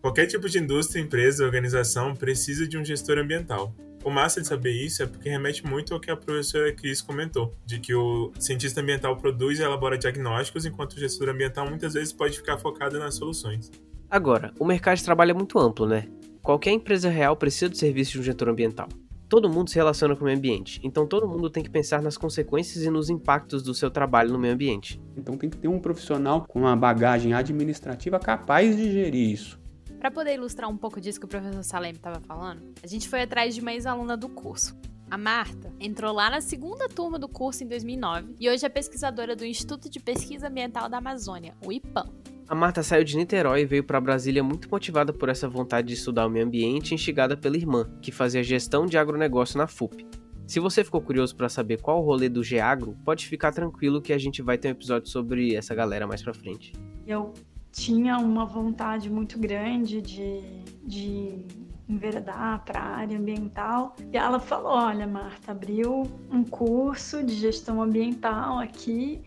Qualquer 0.00 0.26
tipo 0.26 0.48
de 0.48 0.58
indústria, 0.58 1.00
empresa, 1.00 1.44
organização 1.44 2.14
precisa 2.14 2.68
de 2.68 2.76
um 2.76 2.84
gestor 2.84 3.18
ambiental. 3.18 3.74
O 4.04 4.10
massa 4.10 4.40
de 4.40 4.48
saber 4.48 4.72
isso 4.72 5.02
é 5.02 5.06
porque 5.06 5.28
remete 5.28 5.64
muito 5.64 5.94
ao 5.94 6.00
que 6.00 6.10
a 6.10 6.16
professora 6.16 6.72
Cris 6.72 7.00
comentou, 7.00 7.54
de 7.64 7.78
que 7.78 7.94
o 7.94 8.32
cientista 8.36 8.80
ambiental 8.80 9.16
produz 9.16 9.60
e 9.60 9.62
elabora 9.62 9.96
diagnósticos, 9.96 10.66
enquanto 10.66 10.94
o 10.94 10.98
gestor 10.98 11.28
ambiental 11.28 11.68
muitas 11.68 11.94
vezes 11.94 12.12
pode 12.12 12.36
ficar 12.36 12.58
focado 12.58 12.98
nas 12.98 13.14
soluções. 13.14 13.70
Agora, 14.10 14.52
o 14.58 14.64
mercado 14.64 14.96
de 14.96 15.04
trabalho 15.04 15.30
é 15.30 15.34
muito 15.34 15.56
amplo, 15.56 15.86
né? 15.86 16.08
Qualquer 16.42 16.72
empresa 16.72 17.08
real 17.08 17.36
precisa 17.36 17.68
do 17.68 17.76
serviço 17.76 18.12
de 18.12 18.18
um 18.18 18.22
gestor 18.24 18.48
ambiental. 18.48 18.88
Todo 19.28 19.48
mundo 19.48 19.70
se 19.70 19.76
relaciona 19.76 20.16
com 20.16 20.22
o 20.22 20.24
meio 20.24 20.36
ambiente, 20.36 20.80
então 20.82 21.06
todo 21.06 21.28
mundo 21.28 21.48
tem 21.48 21.62
que 21.62 21.70
pensar 21.70 22.02
nas 22.02 22.18
consequências 22.18 22.84
e 22.84 22.90
nos 22.90 23.08
impactos 23.08 23.62
do 23.62 23.72
seu 23.72 23.90
trabalho 23.90 24.32
no 24.32 24.38
meio 24.38 24.52
ambiente. 24.52 25.00
Então 25.16 25.38
tem 25.38 25.48
que 25.48 25.56
ter 25.56 25.68
um 25.68 25.78
profissional 25.78 26.44
com 26.46 26.58
uma 26.58 26.76
bagagem 26.76 27.32
administrativa 27.32 28.18
capaz 28.18 28.76
de 28.76 28.90
gerir 28.90 29.30
isso. 29.32 29.61
Para 30.02 30.10
poder 30.10 30.34
ilustrar 30.34 30.68
um 30.68 30.76
pouco 30.76 31.00
disso 31.00 31.20
que 31.20 31.26
o 31.26 31.28
professor 31.28 31.62
Salem 31.62 31.92
estava 31.92 32.18
falando, 32.18 32.74
a 32.82 32.88
gente 32.88 33.08
foi 33.08 33.22
atrás 33.22 33.54
de 33.54 33.60
uma 33.60 33.72
ex-aluna 33.72 34.16
do 34.16 34.28
curso. 34.28 34.76
A 35.08 35.16
Marta 35.16 35.72
entrou 35.78 36.12
lá 36.12 36.28
na 36.28 36.40
segunda 36.40 36.88
turma 36.88 37.20
do 37.20 37.28
curso 37.28 37.62
em 37.62 37.68
2009 37.68 38.34
e 38.40 38.50
hoje 38.50 38.66
é 38.66 38.68
pesquisadora 38.68 39.36
do 39.36 39.44
Instituto 39.44 39.88
de 39.88 40.00
Pesquisa 40.00 40.48
Ambiental 40.48 40.88
da 40.88 40.98
Amazônia, 40.98 41.54
o 41.64 41.70
IPAM. 41.70 42.10
A 42.48 42.54
Marta 42.56 42.82
saiu 42.82 43.04
de 43.04 43.16
Niterói 43.16 43.60
e 43.60 43.64
veio 43.64 43.84
para 43.84 44.00
Brasília 44.00 44.42
muito 44.42 44.68
motivada 44.68 45.12
por 45.12 45.28
essa 45.28 45.48
vontade 45.48 45.86
de 45.86 45.94
estudar 45.94 46.26
o 46.26 46.30
meio 46.30 46.46
ambiente, 46.46 46.92
instigada 46.92 47.36
pela 47.36 47.56
irmã, 47.56 47.88
que 48.02 48.10
fazia 48.10 48.42
gestão 48.42 48.86
de 48.86 48.98
agronegócio 48.98 49.56
na 49.56 49.68
FUP. 49.68 50.04
Se 50.48 50.58
você 50.58 50.82
ficou 50.82 51.00
curioso 51.00 51.36
para 51.36 51.48
saber 51.48 51.80
qual 51.80 52.02
o 52.02 52.04
rolê 52.04 52.28
do 52.28 52.42
Geagro, 52.42 52.96
pode 53.04 53.28
ficar 53.28 53.52
tranquilo 53.52 54.02
que 54.02 54.12
a 54.12 54.18
gente 54.18 54.42
vai 54.42 54.58
ter 54.58 54.66
um 54.66 54.72
episódio 54.72 55.08
sobre 55.08 55.54
essa 55.54 55.76
galera 55.76 56.08
mais 56.08 56.20
pra 56.20 56.34
frente. 56.34 56.72
Eu 57.06 57.32
tinha 57.72 58.18
uma 58.18 58.44
vontade 58.44 59.10
muito 59.10 59.38
grande 59.38 60.00
de, 60.02 60.40
de 60.84 61.46
enveredar 61.88 62.62
para 62.64 62.78
a 62.78 62.96
área 62.98 63.18
ambiental. 63.18 63.96
E 64.12 64.16
ela 64.16 64.38
falou: 64.38 64.72
Olha, 64.72 65.06
Marta, 65.06 65.52
abriu 65.52 66.02
um 66.30 66.44
curso 66.44 67.24
de 67.24 67.34
gestão 67.34 67.82
ambiental 67.82 68.58
aqui 68.58 69.22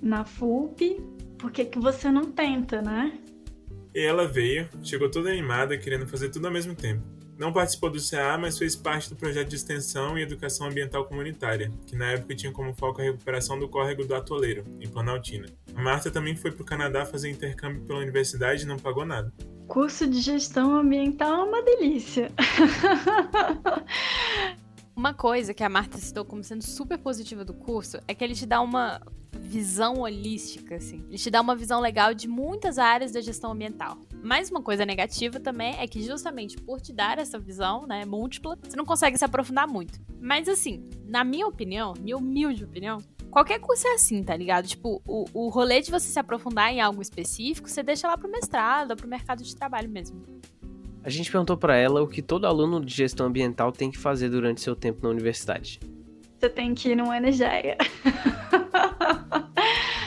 na 0.00 0.24
FUP, 0.24 0.98
por 1.36 1.50
que, 1.50 1.64
que 1.64 1.78
você 1.78 2.10
não 2.10 2.32
tenta, 2.32 2.80
né? 2.80 3.18
E 3.94 4.00
ela 4.00 4.26
veio, 4.26 4.68
chegou 4.82 5.10
toda 5.10 5.30
animada, 5.30 5.76
querendo 5.76 6.06
fazer 6.06 6.30
tudo 6.30 6.46
ao 6.46 6.52
mesmo 6.52 6.74
tempo. 6.74 7.02
Não 7.40 7.54
participou 7.54 7.88
do 7.88 7.98
CA, 7.98 8.36
mas 8.36 8.58
fez 8.58 8.76
parte 8.76 9.08
do 9.08 9.16
projeto 9.16 9.48
de 9.48 9.56
extensão 9.56 10.18
e 10.18 10.20
educação 10.20 10.66
ambiental 10.66 11.06
comunitária, 11.06 11.72
que 11.86 11.96
na 11.96 12.10
época 12.10 12.34
tinha 12.34 12.52
como 12.52 12.74
foco 12.74 13.00
a 13.00 13.04
recuperação 13.04 13.58
do 13.58 13.66
córrego 13.66 14.04
do 14.04 14.14
Atoleiro, 14.14 14.62
em 14.78 14.86
Planaltina. 14.86 15.46
A 15.74 15.80
Marta 15.80 16.10
também 16.10 16.36
foi 16.36 16.50
para 16.50 16.62
o 16.62 16.66
Canadá 16.66 17.06
fazer 17.06 17.30
intercâmbio 17.30 17.80
pela 17.80 18.00
universidade 18.00 18.64
e 18.64 18.66
não 18.66 18.78
pagou 18.78 19.06
nada. 19.06 19.32
Curso 19.66 20.06
de 20.06 20.20
gestão 20.20 20.76
ambiental 20.76 21.32
é 21.32 21.44
uma 21.44 21.62
delícia. 21.62 22.30
Uma 25.00 25.14
coisa 25.14 25.54
que 25.54 25.64
a 25.64 25.68
Marta 25.70 25.96
citou 25.96 26.26
como 26.26 26.44
sendo 26.44 26.62
super 26.62 26.98
positiva 26.98 27.42
do 27.42 27.54
curso 27.54 27.96
é 28.06 28.14
que 28.14 28.22
ele 28.22 28.34
te 28.34 28.44
dá 28.44 28.60
uma 28.60 29.00
visão 29.32 30.00
holística, 30.00 30.74
assim. 30.74 31.02
Ele 31.08 31.16
te 31.16 31.30
dá 31.30 31.40
uma 31.40 31.56
visão 31.56 31.80
legal 31.80 32.12
de 32.12 32.28
muitas 32.28 32.76
áreas 32.76 33.10
da 33.10 33.22
gestão 33.22 33.52
ambiental. 33.52 33.96
Mais 34.22 34.50
uma 34.50 34.60
coisa 34.60 34.84
negativa 34.84 35.40
também 35.40 35.74
é 35.78 35.88
que 35.88 36.02
justamente 36.02 36.58
por 36.58 36.82
te 36.82 36.92
dar 36.92 37.18
essa 37.18 37.38
visão, 37.38 37.86
né, 37.86 38.04
múltipla, 38.04 38.58
você 38.62 38.76
não 38.76 38.84
consegue 38.84 39.16
se 39.16 39.24
aprofundar 39.24 39.66
muito. 39.66 39.98
Mas 40.20 40.46
assim, 40.46 40.86
na 41.06 41.24
minha 41.24 41.46
opinião, 41.46 41.94
minha 41.98 42.18
humilde 42.18 42.62
opinião, 42.62 42.98
qualquer 43.30 43.58
curso 43.58 43.88
é 43.88 43.94
assim, 43.94 44.22
tá 44.22 44.36
ligado? 44.36 44.68
Tipo, 44.68 45.00
o, 45.06 45.24
o 45.32 45.48
rolê 45.48 45.80
de 45.80 45.90
você 45.90 46.08
se 46.08 46.18
aprofundar 46.18 46.70
em 46.74 46.82
algo 46.82 47.00
específico, 47.00 47.70
você 47.70 47.82
deixa 47.82 48.06
lá 48.06 48.18
pro 48.18 48.30
mestrado 48.30 48.94
pro 48.94 49.08
mercado 49.08 49.42
de 49.42 49.56
trabalho 49.56 49.88
mesmo. 49.88 50.22
A 51.02 51.08
gente 51.08 51.30
perguntou 51.30 51.56
para 51.56 51.76
ela 51.76 52.02
o 52.02 52.08
que 52.08 52.20
todo 52.20 52.46
aluno 52.46 52.84
de 52.84 52.94
gestão 52.94 53.26
ambiental 53.26 53.72
tem 53.72 53.90
que 53.90 53.98
fazer 53.98 54.28
durante 54.28 54.60
seu 54.60 54.76
tempo 54.76 55.02
na 55.02 55.08
universidade. 55.08 55.80
Você 56.38 56.48
tem 56.48 56.74
que 56.74 56.90
ir 56.90 56.96
no 56.96 57.12
Energeia. 57.12 57.76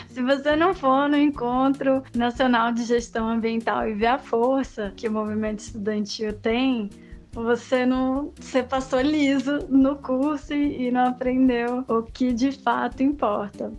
Se 0.09 0.21
você 0.21 0.55
não 0.55 0.75
for 0.75 1.09
no 1.09 1.17
Encontro 1.17 2.03
Nacional 2.15 2.71
de 2.71 2.83
Gestão 2.83 3.27
Ambiental 3.27 3.89
e 3.89 3.95
ver 3.95 4.07
a 4.07 4.19
força 4.19 4.93
que 4.95 5.07
o 5.07 5.11
movimento 5.11 5.59
estudantil 5.59 6.33
tem, 6.33 6.91
você 7.31 7.83
não 7.83 8.31
você 8.39 8.61
passou 8.61 9.01
liso 9.01 9.65
no 9.67 9.95
curso 9.95 10.53
e 10.53 10.91
não 10.91 11.07
aprendeu 11.07 11.83
o 11.87 12.03
que 12.03 12.31
de 12.31 12.51
fato 12.51 13.01
importa. 13.01 13.73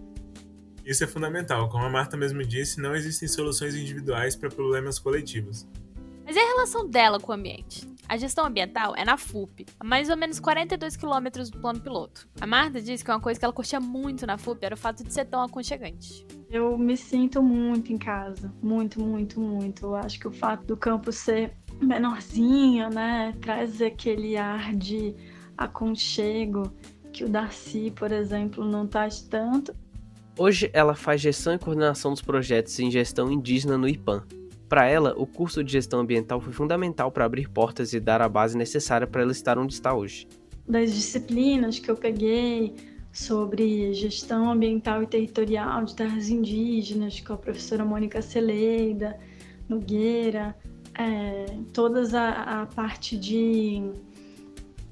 Isso 0.84 1.04
é 1.04 1.06
fundamental. 1.06 1.68
Como 1.68 1.84
a 1.84 1.90
Marta 1.90 2.16
mesmo 2.16 2.44
disse, 2.44 2.80
não 2.80 2.96
existem 2.96 3.28
soluções 3.28 3.76
individuais 3.76 4.34
para 4.34 4.50
problemas 4.50 4.98
coletivos. 4.98 5.64
Mas 6.24 6.36
e 6.36 6.38
a 6.38 6.46
relação 6.46 6.88
dela 6.88 7.20
com 7.20 7.32
o 7.32 7.34
ambiente? 7.34 7.86
A 8.08 8.16
gestão 8.16 8.46
ambiental 8.46 8.94
é 8.96 9.04
na 9.04 9.16
FUP, 9.16 9.66
a 9.78 9.84
mais 9.84 10.08
ou 10.08 10.16
menos 10.16 10.40
42 10.40 10.96
quilômetros 10.96 11.50
do 11.50 11.58
plano 11.58 11.80
piloto. 11.80 12.28
A 12.40 12.46
Marta 12.46 12.80
disse 12.80 13.04
que 13.04 13.10
uma 13.10 13.20
coisa 13.20 13.38
que 13.38 13.44
ela 13.44 13.52
curtia 13.52 13.80
muito 13.80 14.26
na 14.26 14.38
FUP 14.38 14.62
era 14.62 14.74
o 14.74 14.78
fato 14.78 15.04
de 15.04 15.12
ser 15.12 15.26
tão 15.26 15.42
aconchegante. 15.42 16.26
Eu 16.50 16.78
me 16.78 16.96
sinto 16.96 17.42
muito 17.42 17.92
em 17.92 17.98
casa, 17.98 18.52
muito, 18.62 19.00
muito, 19.00 19.40
muito. 19.40 19.86
Eu 19.86 19.96
acho 19.96 20.18
que 20.18 20.28
o 20.28 20.32
fato 20.32 20.66
do 20.66 20.76
campo 20.76 21.12
ser 21.12 21.52
menorzinho, 21.80 22.88
né, 22.90 23.34
traz 23.40 23.82
aquele 23.82 24.36
ar 24.36 24.74
de 24.74 25.14
aconchego 25.56 26.72
que 27.12 27.24
o 27.24 27.28
Darcy, 27.28 27.90
por 27.90 28.12
exemplo, 28.12 28.64
não 28.64 28.86
traz 28.86 29.22
tanto. 29.22 29.74
Hoje 30.36 30.68
ela 30.72 30.94
faz 30.94 31.20
gestão 31.20 31.54
e 31.54 31.58
coordenação 31.58 32.12
dos 32.12 32.22
projetos 32.22 32.78
em 32.80 32.90
gestão 32.90 33.30
indígena 33.30 33.78
no 33.78 33.88
IPAM, 33.88 34.24
para 34.68 34.86
ela, 34.86 35.14
o 35.16 35.26
curso 35.26 35.62
de 35.62 35.72
gestão 35.72 36.00
ambiental 36.00 36.40
foi 36.40 36.52
fundamental 36.52 37.10
para 37.10 37.24
abrir 37.24 37.48
portas 37.48 37.92
e 37.92 38.00
dar 38.00 38.20
a 38.22 38.28
base 38.28 38.56
necessária 38.56 39.06
para 39.06 39.22
ela 39.22 39.32
estar 39.32 39.58
onde 39.58 39.74
está 39.74 39.94
hoje. 39.94 40.26
Das 40.66 40.92
disciplinas 40.92 41.78
que 41.78 41.90
eu 41.90 41.96
peguei 41.96 42.74
sobre 43.12 43.92
gestão 43.94 44.50
ambiental 44.50 45.02
e 45.02 45.06
territorial 45.06 45.84
de 45.84 45.94
terras 45.94 46.28
indígenas, 46.28 47.20
com 47.20 47.34
a 47.34 47.36
professora 47.36 47.84
Mônica 47.84 48.20
Celeida, 48.20 49.18
Nogueira, 49.68 50.56
é, 50.98 51.46
todas 51.72 52.14
a, 52.14 52.62
a 52.62 52.66
parte 52.66 53.16
de 53.16 53.90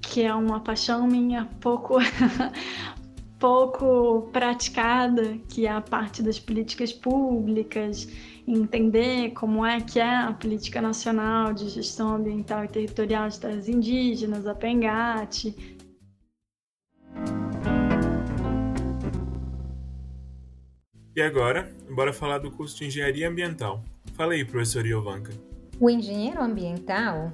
que 0.00 0.22
é 0.22 0.34
uma 0.34 0.60
paixão 0.60 1.06
minha 1.06 1.48
pouco 1.60 1.96
pouco 3.38 4.28
praticada, 4.32 5.36
que 5.48 5.66
é 5.66 5.70
a 5.70 5.80
parte 5.80 6.22
das 6.22 6.38
políticas 6.38 6.92
públicas 6.92 8.06
entender 8.46 9.30
como 9.30 9.64
é 9.64 9.80
que 9.80 10.00
é 10.00 10.16
a 10.16 10.32
política 10.32 10.80
nacional 10.80 11.52
de 11.52 11.68
gestão 11.68 12.16
ambiental 12.16 12.64
e 12.64 12.68
territorial 12.68 13.28
de 13.28 13.38
terras 13.38 13.68
indígenas, 13.68 14.46
a 14.46 14.54
PENGAT. 14.54 15.54
E 21.14 21.20
agora, 21.20 21.70
bora 21.94 22.12
falar 22.12 22.38
do 22.38 22.50
curso 22.50 22.78
de 22.78 22.86
Engenharia 22.86 23.28
Ambiental. 23.28 23.84
Fala 24.14 24.32
aí, 24.32 24.44
professor 24.44 24.86
Iovanka. 24.86 25.32
O 25.78 25.90
engenheiro 25.90 26.42
ambiental, 26.42 27.32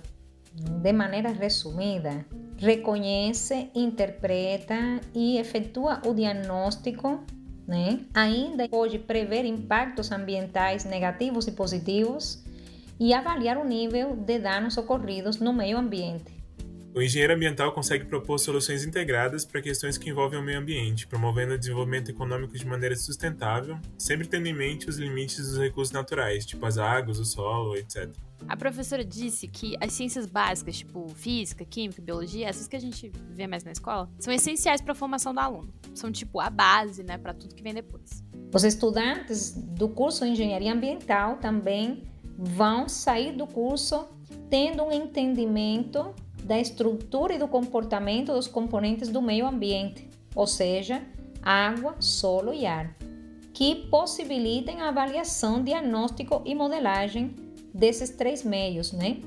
de 0.53 0.93
maneira 0.93 1.31
resumida, 1.31 2.27
reconhece, 2.57 3.71
interpreta 3.75 5.01
e 5.15 5.39
efetua 5.39 6.03
o 6.05 6.13
diagnóstico 6.13 7.25
né? 7.69 8.01
Ainda 8.15 8.67
pode 8.67 8.99
prever 8.99 9.45
impactos 9.45 10.11
ambientais 10.11 10.87
negativos 10.87 11.47
e 11.47 11.53
positivos 11.53 12.43
e 12.99 13.13
avaliar 13.13 13.59
o 13.59 13.65
nível 13.65 14.17
de 14.17 14.39
danos 14.39 14.79
ocorridos 14.79 15.39
no 15.39 15.53
meio 15.53 15.77
ambiente. 15.77 16.39
O 16.95 17.03
engenheiro 17.03 17.35
ambiental 17.35 17.71
consegue 17.71 18.07
propor 18.07 18.39
soluções 18.39 18.85
integradas 18.85 19.45
para 19.45 19.61
questões 19.61 19.99
que 19.99 20.09
envolvem 20.09 20.41
o 20.41 20.43
meio 20.43 20.59
ambiente, 20.59 21.07
promovendo 21.07 21.55
o 21.55 21.59
desenvolvimento 21.59 22.11
econômico 22.11 22.57
de 22.57 22.67
maneira 22.67 22.97
sustentável, 22.97 23.79
sempre 23.99 24.27
tendo 24.27 24.47
em 24.47 24.55
mente 24.55 24.89
os 24.89 24.97
limites 24.97 25.37
dos 25.37 25.59
recursos 25.59 25.93
naturais, 25.93 26.47
tipo 26.47 26.65
as 26.65 26.79
águas, 26.79 27.19
o 27.19 27.25
solo, 27.25 27.77
etc. 27.77 28.09
A 28.47 28.57
professora 28.57 29.05
disse 29.05 29.49
que 29.49 29.77
as 29.81 29.93
ciências 29.93 30.27
básicas, 30.27 30.79
tipo 30.79 31.09
física, 31.09 31.65
química, 31.65 32.01
biologia, 32.01 32.49
essas 32.49 32.69
que 32.69 32.77
a 32.77 32.81
gente 32.81 33.11
vê 33.31 33.47
mais 33.47 33.65
na 33.65 33.73
escola, 33.73 34.09
são 34.19 34.33
essenciais 34.33 34.81
para 34.81 34.93
a 34.93 34.95
formação 34.95 35.35
do 35.35 35.41
aluno. 35.41 35.73
São 35.95 36.13
tipo 36.13 36.41
a 36.41 36.49
base, 36.49 37.03
né, 37.03 37.19
para 37.19 37.35
tudo 37.35 37.55
que 37.55 37.63
vem 37.63 37.75
depois. 37.75 38.23
Os 38.55 38.65
estudantes 38.65 39.53
do 39.53 39.89
curso 39.89 40.25
de 40.25 40.31
Engenharia 40.31 40.73
Ambiental 40.73 41.37
também 41.39 42.05
vão 42.39 42.89
sair 42.89 43.33
do 43.33 43.47
curso 43.47 44.07
tendo 44.49 44.85
um 44.85 44.93
entendimento 44.93 46.15
da 46.45 46.59
estrutura 46.59 47.35
e 47.35 47.39
do 47.39 47.49
comportamento 47.49 48.33
dos 48.33 48.47
componentes 48.47 49.09
do 49.09 49.21
meio 49.21 49.47
ambiente, 49.47 50.09
ou 50.35 50.47
seja, 50.47 51.03
água, 51.43 51.97
solo 52.01 52.55
e 52.55 52.65
ar, 52.65 52.97
que 53.53 53.87
possibilitem 53.91 54.81
a 54.81 54.89
avaliação, 54.89 55.63
diagnóstico 55.63 56.43
e 56.47 56.55
modelagem 56.55 57.35
desses 57.79 58.11
três 58.11 58.43
meios, 58.43 58.93
né? 58.93 59.21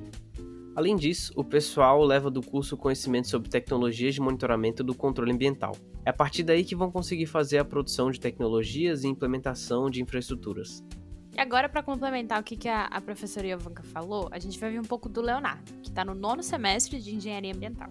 Além 0.75 0.96
disso, 0.96 1.34
o 1.36 1.43
pessoal 1.43 2.03
leva 2.03 2.29
do 2.29 2.41
curso 2.41 2.77
conhecimento 2.77 3.27
sobre 3.27 3.50
tecnologias 3.50 4.13
de 4.13 4.22
monitoramento 4.22 4.84
do 4.84 4.93
controle 4.93 5.31
ambiental. 5.31 5.75
É 6.05 6.10
a 6.10 6.13
partir 6.13 6.43
daí 6.43 6.63
que 6.63 6.75
vão 6.75 6.91
conseguir 6.91 7.25
fazer 7.25 7.58
a 7.58 7.65
produção 7.65 8.12
de 8.12 8.20
tecnologias 8.20 9.03
e 9.03 9.08
implementação 9.08 9.89
de 9.89 10.01
infraestruturas. 10.01 10.84
E 11.36 11.39
agora, 11.39 11.70
para 11.70 11.81
complementar 11.81 12.41
o 12.41 12.43
que, 12.43 12.58
que 12.58 12.67
a, 12.67 12.86
a 12.86 13.00
professora 13.00 13.48
Iovanka 13.48 13.84
falou, 13.84 14.27
a 14.31 14.39
gente 14.39 14.60
vai 14.60 14.72
ver 14.72 14.79
um 14.79 14.86
pouco 14.86 15.08
do 15.08 15.22
Leonardo, 15.22 15.72
que 15.81 15.89
está 15.89 16.03
no 16.03 16.13
nono 16.13 16.43
semestre 16.43 17.00
de 17.00 17.15
Engenharia 17.15 17.53
Ambiental. 17.53 17.89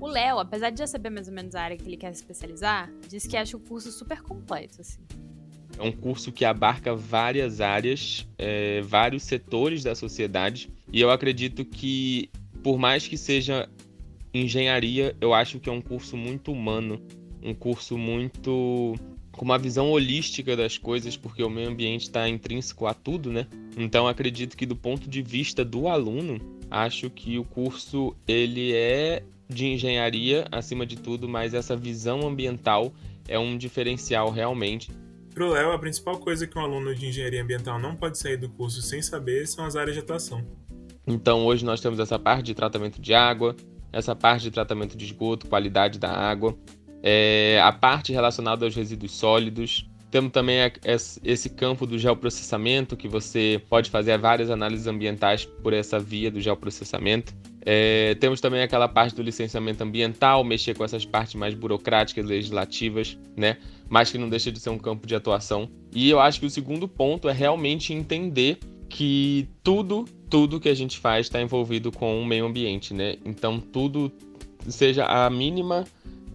O 0.00 0.06
Léo, 0.06 0.38
apesar 0.38 0.70
de 0.70 0.78
já 0.78 0.86
saber 0.86 1.10
mais 1.10 1.28
ou 1.28 1.34
menos 1.34 1.54
a 1.54 1.62
área 1.62 1.76
que 1.76 1.86
ele 1.86 1.96
quer 1.96 2.14
se 2.14 2.22
especializar, 2.22 2.90
disse 3.08 3.28
que 3.28 3.36
acha 3.36 3.56
o 3.56 3.60
curso 3.60 3.90
super 3.90 4.22
completo, 4.22 4.80
assim. 4.80 5.00
É 5.78 5.82
um 5.82 5.92
curso 5.92 6.32
que 6.32 6.44
abarca 6.44 6.94
várias 6.94 7.60
áreas, 7.60 8.26
é, 8.36 8.80
vários 8.82 9.22
setores 9.22 9.84
da 9.84 9.94
sociedade, 9.94 10.70
e 10.92 11.00
eu 11.00 11.10
acredito 11.10 11.64
que, 11.64 12.28
por 12.62 12.78
mais 12.78 13.06
que 13.06 13.16
seja 13.16 13.68
engenharia, 14.34 15.16
eu 15.20 15.32
acho 15.32 15.60
que 15.60 15.68
é 15.68 15.72
um 15.72 15.80
curso 15.80 16.16
muito 16.16 16.52
humano, 16.52 17.00
um 17.42 17.54
curso 17.54 17.96
muito 17.96 18.94
com 19.32 19.44
uma 19.44 19.56
visão 19.56 19.90
holística 19.90 20.56
das 20.56 20.76
coisas, 20.76 21.16
porque 21.16 21.42
o 21.44 21.48
meio 21.48 21.68
ambiente 21.68 22.02
está 22.02 22.28
intrínseco 22.28 22.86
a 22.86 22.92
tudo, 22.92 23.32
né? 23.32 23.46
Então 23.76 24.08
acredito 24.08 24.56
que 24.56 24.66
do 24.66 24.74
ponto 24.74 25.08
de 25.08 25.22
vista 25.22 25.64
do 25.64 25.86
aluno, 25.86 26.40
acho 26.68 27.08
que 27.08 27.38
o 27.38 27.44
curso 27.44 28.16
ele 28.26 28.74
é 28.74 29.22
de 29.48 29.66
engenharia 29.66 30.44
acima 30.50 30.84
de 30.84 30.96
tudo, 30.96 31.28
mas 31.28 31.54
essa 31.54 31.76
visão 31.76 32.26
ambiental 32.26 32.92
é 33.28 33.38
um 33.38 33.56
diferencial 33.56 34.30
realmente. 34.30 34.90
Para 35.38 35.46
o 35.46 35.50
Léo, 35.50 35.70
a 35.70 35.78
principal 35.78 36.18
coisa 36.18 36.48
que 36.48 36.58
um 36.58 36.62
aluno 36.62 36.92
de 36.92 37.06
engenharia 37.06 37.40
ambiental 37.40 37.78
não 37.78 37.94
pode 37.94 38.18
sair 38.18 38.36
do 38.36 38.48
curso 38.48 38.82
sem 38.82 39.00
saber 39.00 39.46
são 39.46 39.64
as 39.64 39.76
áreas 39.76 39.94
de 39.94 40.02
atuação. 40.02 40.44
Então 41.06 41.46
hoje 41.46 41.64
nós 41.64 41.80
temos 41.80 42.00
essa 42.00 42.18
parte 42.18 42.46
de 42.46 42.54
tratamento 42.54 43.00
de 43.00 43.14
água, 43.14 43.54
essa 43.92 44.16
parte 44.16 44.42
de 44.42 44.50
tratamento 44.50 44.96
de 44.96 45.04
esgoto, 45.04 45.46
qualidade 45.46 45.96
da 45.96 46.10
água, 46.10 46.58
é, 47.04 47.60
a 47.62 47.70
parte 47.70 48.12
relacionada 48.12 48.64
aos 48.64 48.74
resíduos 48.74 49.12
sólidos. 49.12 49.88
Temos 50.10 50.32
também 50.32 50.58
esse 51.22 51.50
campo 51.50 51.86
do 51.86 51.96
geoprocessamento, 51.96 52.96
que 52.96 53.06
você 53.06 53.62
pode 53.70 53.90
fazer 53.90 54.18
várias 54.18 54.50
análises 54.50 54.88
ambientais 54.88 55.44
por 55.44 55.72
essa 55.72 56.00
via 56.00 56.32
do 56.32 56.40
geoprocessamento. 56.40 57.32
É, 57.64 58.16
temos 58.16 58.40
também 58.40 58.62
aquela 58.62 58.88
parte 58.88 59.14
do 59.14 59.22
licenciamento 59.22 59.84
ambiental, 59.84 60.42
mexer 60.42 60.74
com 60.74 60.84
essas 60.84 61.04
partes 61.04 61.36
mais 61.36 61.54
burocráticas, 61.54 62.24
legislativas, 62.24 63.16
né? 63.36 63.58
Mas 63.88 64.10
que 64.10 64.18
não 64.18 64.28
deixa 64.28 64.52
de 64.52 64.60
ser 64.60 64.70
um 64.70 64.78
campo 64.78 65.06
de 65.06 65.14
atuação. 65.14 65.68
E 65.94 66.08
eu 66.10 66.20
acho 66.20 66.40
que 66.40 66.46
o 66.46 66.50
segundo 66.50 66.86
ponto 66.86 67.28
é 67.28 67.32
realmente 67.32 67.92
entender 67.92 68.58
que 68.88 69.48
tudo, 69.62 70.04
tudo 70.30 70.60
que 70.60 70.68
a 70.68 70.74
gente 70.74 70.98
faz 70.98 71.26
está 71.26 71.40
envolvido 71.40 71.92
com 71.92 72.20
o 72.20 72.26
meio 72.26 72.46
ambiente, 72.46 72.94
né? 72.94 73.16
Então 73.24 73.60
tudo, 73.60 74.10
seja 74.66 75.04
a 75.04 75.28
mínima 75.28 75.84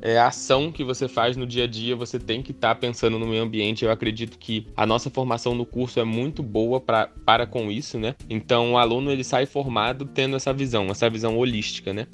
é, 0.05 0.19
ação 0.19 0.69
que 0.69 0.83
você 0.83 1.07
faz 1.07 1.37
no 1.37 1.47
dia 1.47 1.63
a 1.63 1.67
dia, 1.67 1.95
você 1.95 2.19
tem 2.19 2.41
que 2.41 2.51
estar 2.51 2.75
tá 2.75 2.75
pensando 2.75 3.17
no 3.17 3.25
meio 3.25 3.41
ambiente. 3.41 3.85
Eu 3.85 3.91
acredito 3.91 4.37
que 4.37 4.67
a 4.75 4.85
nossa 4.85 5.09
formação 5.09 5.55
no 5.55 5.65
curso 5.65 5.97
é 5.97 6.03
muito 6.03 6.43
boa 6.43 6.81
pra, 6.81 7.07
para 7.25 7.47
com 7.47 7.71
isso, 7.71 7.97
né? 7.97 8.13
Então 8.29 8.73
o 8.73 8.77
aluno 8.77 9.09
ele 9.09 9.23
sai 9.23 9.45
formado 9.45 10.05
tendo 10.05 10.35
essa 10.35 10.51
visão, 10.51 10.87
essa 10.87 11.09
visão 11.09 11.37
holística, 11.37 11.93
né? 11.93 12.07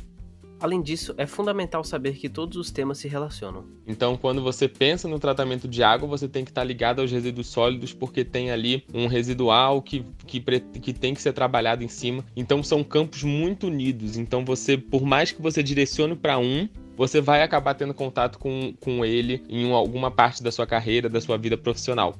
Além 0.60 0.82
disso, 0.82 1.14
é 1.18 1.26
fundamental 1.26 1.84
saber 1.84 2.18
que 2.18 2.28
todos 2.28 2.58
os 2.58 2.70
temas 2.70 2.98
se 2.98 3.08
relacionam. 3.08 3.66
Então, 3.88 4.18
quando 4.18 4.42
você 4.42 4.68
pensa 4.68 5.08
no 5.08 5.18
tratamento 5.18 5.68
de 5.68 5.82
água, 5.82 6.08
você 6.08 6.28
tem 6.28 6.44
que 6.44 6.52
estar 6.52 6.64
ligado 6.64 7.00
aos 7.00 7.12
resíduos 7.12 7.48
sólidos, 7.48 7.94
porque 7.94 8.26
tem 8.26 8.52
ali 8.52 8.84
um 8.94 9.08
residual 9.08 9.82
que, 9.82 10.06
que, 10.28 10.42
que 10.82 10.94
tem 10.94 11.14
que 11.14 11.22
ser 11.22 11.32
trabalhado 11.32 11.84
em 11.84 11.88
cima. 11.88 12.26
Então, 12.36 12.62
são 12.62 12.84
campos 12.84 13.24
muito 13.24 13.68
unidos. 13.68 14.18
Então, 14.18 14.44
você, 14.44 14.78
por 14.78 15.04
mais 15.04 15.32
que 15.32 15.42
você 15.42 15.64
direcione 15.64 16.16
para 16.16 16.38
um, 16.38 16.68
você 16.98 17.22
vai 17.22 17.42
acabar 17.42 17.74
tendo 17.76 17.94
contato 17.94 18.38
com, 18.38 18.74
com 18.82 19.06
ele 19.06 19.42
em 19.48 19.72
alguma 19.72 20.12
parte 20.12 20.44
da 20.44 20.52
sua 20.52 20.68
carreira, 20.68 21.08
da 21.08 21.22
sua 21.22 21.38
vida 21.38 21.58
profissional. 21.58 22.14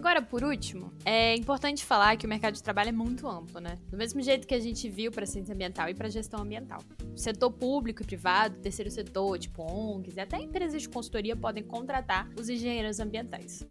Agora, 0.00 0.22
por 0.22 0.42
último, 0.42 0.90
é 1.04 1.36
importante 1.36 1.84
falar 1.84 2.16
que 2.16 2.24
o 2.24 2.28
mercado 2.28 2.54
de 2.54 2.62
trabalho 2.62 2.88
é 2.88 2.92
muito 2.92 3.28
amplo, 3.28 3.60
né? 3.60 3.76
Do 3.90 3.98
mesmo 3.98 4.22
jeito 4.22 4.46
que 4.46 4.54
a 4.54 4.58
gente 4.58 4.88
viu 4.88 5.12
para 5.12 5.26
ciência 5.26 5.54
ambiental 5.54 5.90
e 5.90 5.94
para 5.94 6.08
gestão 6.08 6.40
ambiental. 6.40 6.80
Setor 7.14 7.50
público 7.50 8.00
e 8.00 8.06
privado, 8.06 8.56
terceiro 8.60 8.90
setor, 8.90 9.38
tipo 9.38 9.62
ONGs 9.62 10.16
e 10.16 10.20
até 10.20 10.38
empresas 10.38 10.80
de 10.80 10.88
consultoria 10.88 11.36
podem 11.36 11.62
contratar 11.62 12.30
os 12.40 12.48
engenheiros 12.48 12.98
ambientais. 12.98 13.68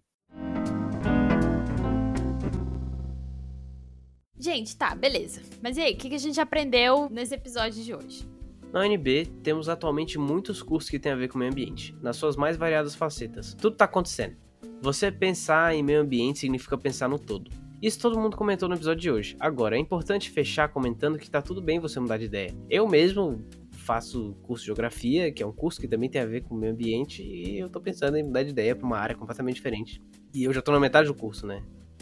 Gente, 4.37 4.77
tá, 4.77 4.93
beleza. 4.93 5.41
Mas 5.63 5.77
e 5.77 5.81
aí, 5.81 5.93
o 5.93 5.97
que 5.97 6.13
a 6.13 6.19
gente 6.19 6.39
aprendeu 6.39 7.09
nesse 7.09 7.33
episódio 7.33 7.83
de 7.83 7.95
hoje? 7.95 8.29
Na 8.71 8.81
UNB, 8.81 9.25
temos 9.41 9.67
atualmente 9.67 10.19
muitos 10.19 10.61
cursos 10.61 10.91
que 10.91 10.99
têm 10.99 11.11
a 11.11 11.15
ver 11.15 11.27
com 11.27 11.37
o 11.37 11.39
meio 11.39 11.51
ambiente, 11.51 11.95
nas 12.03 12.17
suas 12.17 12.35
mais 12.35 12.55
variadas 12.55 12.93
facetas. 12.93 13.55
Tudo 13.55 13.73
está 13.73 13.85
acontecendo. 13.85 14.37
Você 14.81 15.11
pensar 15.11 15.75
em 15.75 15.83
meio 15.83 16.01
ambiente 16.01 16.39
significa 16.39 16.77
pensar 16.77 17.09
no 17.09 17.19
todo. 17.19 17.51
Isso 17.81 17.99
todo 17.99 18.17
mundo 18.17 18.37
comentou 18.37 18.69
no 18.69 18.75
episódio 18.75 19.01
de 19.01 19.11
hoje. 19.11 19.35
Agora, 19.37 19.75
é 19.75 19.79
importante 19.79 20.29
fechar 20.29 20.69
comentando 20.69 21.17
que 21.17 21.29
tá 21.29 21.41
tudo 21.41 21.61
bem 21.61 21.79
você 21.79 21.99
mudar 21.99 22.17
de 22.17 22.25
ideia. 22.25 22.55
Eu 22.69 22.87
mesmo 22.87 23.43
faço 23.71 24.35
curso 24.41 24.63
de 24.63 24.67
geografia, 24.67 25.33
que 25.33 25.43
é 25.43 25.45
um 25.45 25.51
curso 25.51 25.81
que 25.81 25.87
também 25.87 26.09
tem 26.09 26.21
a 26.21 26.25
ver 26.25 26.43
com 26.43 26.55
o 26.55 26.57
meio 26.57 26.71
ambiente, 26.71 27.21
e 27.21 27.59
eu 27.59 27.69
tô 27.69 27.81
pensando 27.81 28.15
em 28.15 28.23
mudar 28.23 28.43
de 28.43 28.51
ideia 28.51 28.73
para 28.73 28.85
uma 28.85 28.97
área 28.97 29.15
completamente 29.15 29.55
diferente. 29.55 30.01
E 30.33 30.43
eu 30.43 30.53
já 30.53 30.61
tô 30.61 30.71
na 30.71 30.79
metade 30.79 31.07
do 31.07 31.13
curso, 31.13 31.45
né? 31.45 31.61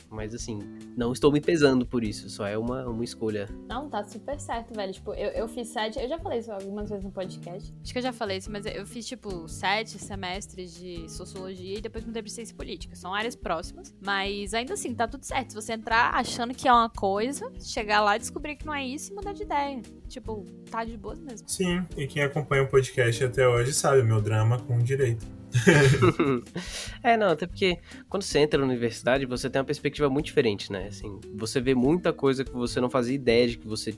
Mas 0.10 0.34
assim, 0.34 0.60
não 0.96 1.12
estou 1.12 1.32
me 1.32 1.42
pesando 1.42 1.86
por 1.86 2.04
isso, 2.04 2.30
só 2.30 2.48
é 2.48 2.58
uma, 2.58 2.88
uma 2.88 3.04
escolha. 3.04 3.48
Não, 3.68 3.90
tá 3.90 4.04
super 4.04 4.40
certo, 4.40 4.74
velho. 4.74 4.94
Tipo, 4.94 5.14
eu, 5.14 5.30
eu 5.32 5.48
fiz 5.48 5.68
sete. 5.70 6.00
Eu 6.00 6.08
já 6.08 6.18
falei 6.20 6.40
isso 6.40 6.52
algumas 6.52 6.90
vezes 6.90 7.04
no 7.04 7.12
podcast. 7.12 7.74
Acho 7.82 7.92
que 7.94 8.00
eu 8.00 8.04
já 8.04 8.14
falei 8.14 8.38
isso, 8.38 8.52
mas 8.52 8.66
eu 8.66 8.86
fiz, 8.86 9.06
tipo, 9.06 9.48
sete 9.48 10.00
semestres 10.00 10.74
de 10.74 11.10
sociologia 11.10 11.78
e 11.78 11.82
depois 11.82 12.06
mudei 12.06 12.22
pra 12.22 12.32
ciência 12.32 12.56
política. 12.56 12.96
São 12.96 13.14
áreas 13.14 13.36
próximas. 13.36 13.96
Mas 14.04 14.54
ainda 14.54 14.74
assim, 14.74 14.94
tá 14.94 15.08
tudo 15.08 15.24
certo. 15.24 15.52
Se 15.52 15.56
você 15.56 15.74
entrar 15.74 16.14
achando 16.14 16.54
que 16.54 16.68
é 16.68 16.74
uma 16.74 16.90
coisa, 16.90 17.52
chegar 17.60 18.02
lá 18.02 18.16
e 18.16 18.20
descobrir 18.20 18.56
que 18.56 18.66
não 18.66 18.74
é 18.74 18.86
isso 18.86 19.12
e 19.12 19.16
mudar 19.16 19.34
de 19.34 19.44
ideia. 19.44 19.82
Tipo, 20.08 20.46
tá 20.70 20.84
de 20.84 20.98
boas 20.98 21.20
mesmo. 21.20 21.48
Sim, 21.48 21.86
e 21.96 22.08
quem 22.08 22.24
acompanha 22.24 22.64
o 22.64 22.68
podcast 22.68 23.24
até 23.24 23.48
hoje 23.48 23.74
sabe, 23.74 24.04
meu 24.04 24.22
drama 24.22 24.60
com 24.60 24.78
direito. 24.80 25.26
é, 27.04 27.18
não, 27.18 27.30
até 27.30 27.48
porque 27.48 27.80
quando 28.10 28.24
você 28.24 28.40
entra 28.40 28.60
na 28.60 28.66
universidade, 28.66 29.26
você 29.26 29.50
tem 29.50 29.60
uma 29.60 29.66
perspectiva 29.66 30.10
muito 30.10 30.26
diferente, 30.26 30.72
né? 30.72 30.88
Assim, 30.88 31.20
você 31.36 31.60
vê 31.60 31.74
muita 31.74 32.12
coisa 32.14 32.44
que 32.44 32.52
você 32.52 32.80
não 32.80 32.90
fazia 32.90 33.16
ideia 33.16 33.48
de 33.48 33.58
que 33.58 33.68
você 33.68 33.94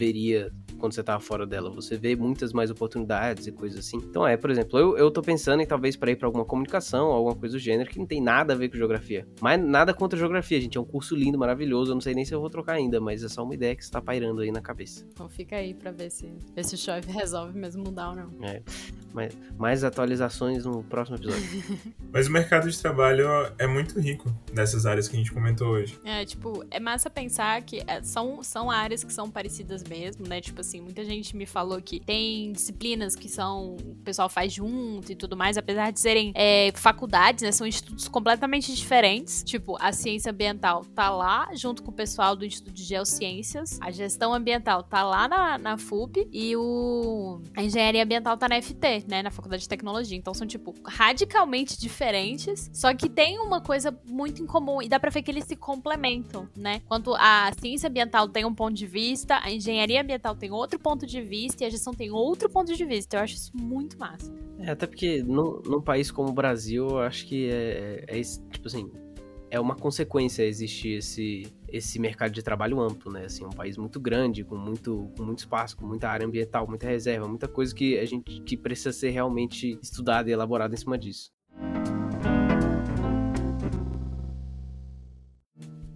veria 0.00 0.50
quando 0.78 0.94
você 0.94 1.02
tava 1.02 1.20
fora 1.20 1.46
dela. 1.46 1.70
Você 1.70 1.96
vê 1.96 2.16
muitas 2.16 2.54
mais 2.54 2.70
oportunidades 2.70 3.46
e 3.46 3.52
coisas 3.52 3.80
assim. 3.80 3.98
Então 3.98 4.26
é, 4.26 4.36
por 4.36 4.50
exemplo, 4.50 4.78
eu, 4.78 4.96
eu 4.96 5.10
tô 5.10 5.20
pensando 5.20 5.60
em 5.62 5.66
talvez 5.66 5.94
para 5.94 6.10
ir 6.10 6.16
para 6.16 6.26
alguma 6.26 6.44
comunicação, 6.44 7.08
alguma 7.08 7.36
coisa 7.36 7.56
do 7.56 7.60
gênero 7.60 7.90
que 7.90 7.98
não 7.98 8.06
tem 8.06 8.20
nada 8.20 8.54
a 8.54 8.56
ver 8.56 8.70
com 8.70 8.78
geografia. 8.78 9.28
Mas 9.40 9.62
nada 9.62 9.92
contra 9.92 10.18
geografia, 10.18 10.58
gente. 10.58 10.78
É 10.78 10.80
um 10.80 10.84
curso 10.84 11.14
lindo, 11.14 11.38
maravilhoso. 11.38 11.90
Eu 11.90 11.94
não 11.94 12.00
sei 12.00 12.14
nem 12.14 12.24
se 12.24 12.34
eu 12.34 12.40
vou 12.40 12.48
trocar 12.48 12.74
ainda, 12.74 12.98
mas 12.98 13.22
é 13.22 13.28
só 13.28 13.44
uma 13.44 13.54
ideia 13.54 13.76
que 13.76 13.82
está 13.82 14.00
pairando 14.00 14.40
aí 14.40 14.50
na 14.50 14.62
cabeça. 14.62 15.06
Então 15.12 15.28
fica 15.28 15.56
aí 15.56 15.74
para 15.74 15.90
ver 15.90 16.10
se 16.10 16.32
esse 16.56 16.76
chove 16.78 17.06
resolve 17.12 17.56
mesmo 17.58 17.84
mudar 17.84 18.10
ou 18.10 18.16
não. 18.16 18.30
É. 18.42 18.62
Mas, 19.12 19.36
mais 19.58 19.84
atualizações 19.84 20.64
no 20.64 20.82
próximo 20.84 21.16
episódio. 21.16 21.44
mas 22.10 22.28
o 22.28 22.32
mercado 22.32 22.70
de 22.70 22.78
trabalho 22.78 23.26
é 23.58 23.66
muito 23.66 24.00
rico 24.00 24.32
nessas 24.52 24.86
áreas 24.86 25.08
que 25.08 25.16
a 25.16 25.18
gente 25.18 25.32
comentou 25.32 25.68
hoje. 25.68 25.98
É, 26.04 26.24
tipo, 26.24 26.64
é 26.70 26.78
massa 26.78 27.10
pensar 27.10 27.60
que 27.62 27.82
é, 27.86 28.02
são, 28.02 28.42
são 28.42 28.70
áreas 28.70 29.02
que 29.02 29.12
são 29.12 29.30
parecidas 29.30 29.82
mesmo, 29.90 30.24
né? 30.28 30.40
Tipo 30.40 30.60
assim, 30.60 30.80
muita 30.80 31.04
gente 31.04 31.36
me 31.36 31.44
falou 31.44 31.82
que 31.82 31.98
tem 31.98 32.52
disciplinas 32.52 33.16
que 33.16 33.28
são 33.28 33.74
o 33.74 33.96
pessoal 34.04 34.28
faz 34.28 34.52
junto 34.52 35.10
e 35.10 35.16
tudo 35.16 35.36
mais, 35.36 35.58
apesar 35.58 35.90
de 35.90 35.98
serem 35.98 36.32
é, 36.36 36.70
faculdades, 36.76 37.42
né? 37.42 37.50
São 37.50 37.66
institutos 37.66 38.06
completamente 38.06 38.72
diferentes. 38.72 39.42
Tipo, 39.42 39.76
a 39.80 39.92
ciência 39.92 40.30
ambiental 40.30 40.84
tá 40.94 41.10
lá 41.10 41.48
junto 41.54 41.82
com 41.82 41.90
o 41.90 41.94
pessoal 41.94 42.36
do 42.36 42.44
Instituto 42.44 42.72
de 42.72 42.84
Geociências, 42.84 43.78
a 43.80 43.90
gestão 43.90 44.32
ambiental 44.32 44.84
tá 44.84 45.02
lá 45.02 45.26
na, 45.26 45.58
na 45.58 45.76
FUP 45.76 46.28
e 46.32 46.54
o 46.56 47.40
a 47.56 47.62
engenharia 47.62 48.04
ambiental 48.04 48.36
tá 48.36 48.48
na 48.48 48.62
FT, 48.62 49.06
né? 49.08 49.22
Na 49.22 49.30
Faculdade 49.32 49.62
de 49.62 49.68
Tecnologia. 49.68 50.16
Então 50.16 50.32
são, 50.32 50.46
tipo, 50.46 50.72
radicalmente 50.84 51.78
diferentes, 51.80 52.70
só 52.72 52.94
que 52.94 53.08
tem 53.08 53.40
uma 53.40 53.60
coisa 53.60 53.98
muito 54.06 54.40
em 54.40 54.46
comum 54.46 54.80
e 54.80 54.88
dá 54.88 55.00
pra 55.00 55.10
ver 55.10 55.22
que 55.22 55.30
eles 55.32 55.46
se 55.46 55.56
complementam, 55.56 56.48
né? 56.56 56.80
Quanto 56.86 57.12
a 57.16 57.50
ciência 57.58 57.88
ambiental 57.88 58.28
tem 58.28 58.44
um 58.44 58.54
ponto 58.54 58.74
de 58.74 58.86
vista, 58.86 59.40
a 59.42 59.50
engenharia 59.50 59.69
engenharia 59.70 60.02
ambiental 60.02 60.34
tem 60.34 60.50
outro 60.50 60.78
ponto 60.78 61.06
de 61.06 61.20
vista 61.20 61.64
e 61.64 61.66
a 61.66 61.70
gestão 61.70 61.92
tem 61.92 62.10
outro 62.10 62.48
ponto 62.48 62.74
de 62.74 62.84
vista. 62.84 63.16
Eu 63.16 63.20
acho 63.22 63.34
isso 63.34 63.52
muito 63.56 63.98
massa. 63.98 64.32
É, 64.58 64.70
até 64.70 64.86
porque 64.86 65.22
no, 65.22 65.62
num 65.64 65.80
país 65.80 66.10
como 66.10 66.28
o 66.30 66.32
Brasil, 66.32 66.88
eu 66.88 66.98
acho 66.98 67.26
que 67.26 67.48
é, 67.50 68.04
é, 68.08 68.18
é 68.18 68.22
tipo 68.22 68.66
assim, 68.66 68.90
é 69.50 69.58
uma 69.58 69.74
consequência 69.74 70.44
existir 70.44 70.98
esse, 70.98 71.46
esse 71.68 71.98
mercado 71.98 72.30
de 72.30 72.42
trabalho 72.42 72.80
amplo, 72.80 73.12
né? 73.12 73.24
Assim, 73.24 73.44
um 73.44 73.50
país 73.50 73.76
muito 73.76 73.98
grande, 73.98 74.44
com 74.44 74.56
muito, 74.56 75.10
com 75.16 75.24
muito 75.24 75.40
espaço, 75.40 75.76
com 75.76 75.86
muita 75.86 76.08
área 76.08 76.26
ambiental, 76.26 76.68
muita 76.68 76.86
reserva, 76.86 77.26
muita 77.26 77.48
coisa 77.48 77.74
que 77.74 77.98
a 77.98 78.04
gente 78.04 78.40
que 78.42 78.56
precisa 78.56 78.92
ser 78.92 79.10
realmente 79.10 79.78
estudada 79.82 80.30
e 80.30 80.32
elaborada 80.32 80.74
em 80.74 80.78
cima 80.78 80.96
disso. 80.96 81.32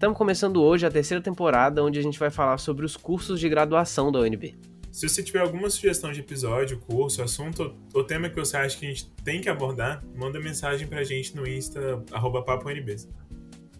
Estamos 0.05 0.19
começando 0.19 0.63
hoje 0.63 0.85
a 0.85 0.91
terceira 0.91 1.23
temporada, 1.23 1.83
onde 1.83 1.99
a 1.99 2.03
gente 2.03 2.19
vai 2.19 2.29
falar 2.29 2.59
sobre 2.59 2.85
os 2.85 2.95
cursos 2.95 3.41
de 3.41 3.49
graduação 3.49 4.13
da 4.13 4.19
UNB. 4.19 4.55
Se 4.93 5.09
você 5.09 5.23
tiver 5.23 5.41
alguma 5.41 5.71
sugestão 5.71 6.13
de 6.13 6.21
episódio, 6.21 6.79
curso, 6.79 7.23
assunto 7.23 7.75
ou 7.95 8.05
tema 8.05 8.29
que 8.29 8.37
você 8.37 8.55
acha 8.55 8.77
que 8.77 8.85
a 8.85 8.89
gente 8.91 9.11
tem 9.25 9.41
que 9.41 9.49
abordar, 9.49 10.05
manda 10.15 10.39
mensagem 10.39 10.87
pra 10.87 11.03
gente 11.05 11.35
no 11.35 11.49
Insta, 11.49 12.05
arroba 12.13 12.45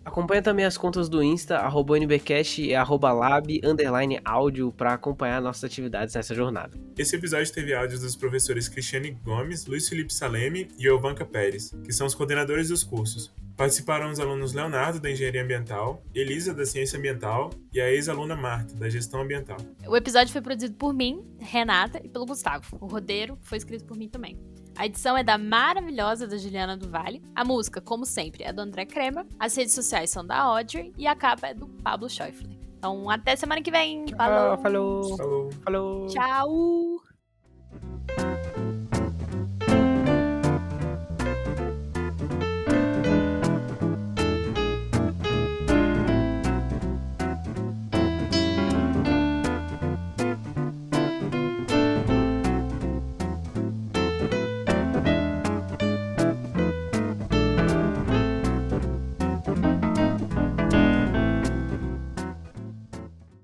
Acompanha 0.03 0.41
também 0.41 0.65
as 0.65 0.79
contas 0.79 1.11
do 1.11 1.23
Insta, 1.23 1.59
arroba 1.59 1.99
NBcast 1.99 2.63
e 2.63 2.75
arroba 2.75 3.13
lab, 3.13 3.61
underline 3.63 4.19
áudio, 4.25 4.73
para 4.73 4.95
acompanhar 4.95 5.43
nossas 5.43 5.65
atividades 5.65 6.15
nessa 6.15 6.35
jornada. 6.35 6.75
Esse 6.97 7.17
episódio 7.17 7.53
teve 7.53 7.75
áudios 7.75 8.01
dos 8.01 8.17
professores 8.17 8.67
Cristiane 8.67 9.11
Gomes, 9.11 9.67
Luiz 9.67 9.87
Felipe 9.91 10.15
Saleme 10.15 10.69
e 10.79 10.87
Elvanca 10.87 11.27
Pérez, 11.27 11.75
que 11.85 11.93
são 11.93 12.07
os 12.07 12.15
coordenadores 12.15 12.71
dos 12.71 12.83
cursos. 12.83 13.31
Participaram 13.57 14.11
os 14.11 14.19
alunos 14.19 14.53
Leonardo, 14.53 14.99
da 14.99 15.11
Engenharia 15.11 15.43
Ambiental, 15.43 16.03
Elisa, 16.15 16.53
da 16.53 16.67
Ciência 16.67 16.99
Ambiental 16.99 17.51
e 17.73 17.81
a 17.81 17.91
ex-aluna 17.91 18.35
Marta, 18.35 18.75
da 18.75 18.89
Gestão 18.89 19.21
Ambiental. 19.21 19.57
O 19.87 19.97
episódio 19.97 20.33
foi 20.33 20.41
produzido 20.41 20.75
por 20.75 20.93
mim, 20.93 21.25
Renata 21.39 22.01
e 22.03 22.09
pelo 22.09 22.27
Gustavo. 22.27 22.77
O 22.81 22.87
roteiro 22.87 23.39
foi 23.43 23.59
escrito 23.59 23.85
por 23.85 23.97
mim 23.97 24.09
também. 24.09 24.39
A 24.77 24.87
edição 24.87 25.17
é 25.17 25.23
da 25.23 25.39
maravilhosa 25.39 26.27
da 26.27 26.37
Juliana 26.37 26.77
do 26.77 26.89
Vale. 26.89 27.23
A 27.35 27.45
música, 27.45 27.81
como 27.81 28.05
sempre, 28.05 28.43
é 28.43 28.53
do 28.53 28.61
André 28.61 28.85
Crema. 28.85 29.25
As 29.39 29.57
redes 29.57 29.73
sociais 29.73 30.11
são 30.11 30.27
da 30.27 30.39
Audrey 30.39 30.93
e 30.99 31.07
a 31.07 31.15
capa 31.15 31.47
é 31.47 31.55
do 31.55 31.69
Pablo 31.69 32.09
Schäufler. 32.11 32.59
Então, 32.77 33.09
até 33.09 33.37
semana 33.37 33.63
que 33.63 33.71
vem. 33.71 34.05
Falou. 34.17 34.59
falou. 34.59 35.17
Falou. 35.17 35.51
Falou. 35.63 36.07
Tchau. 36.09 36.94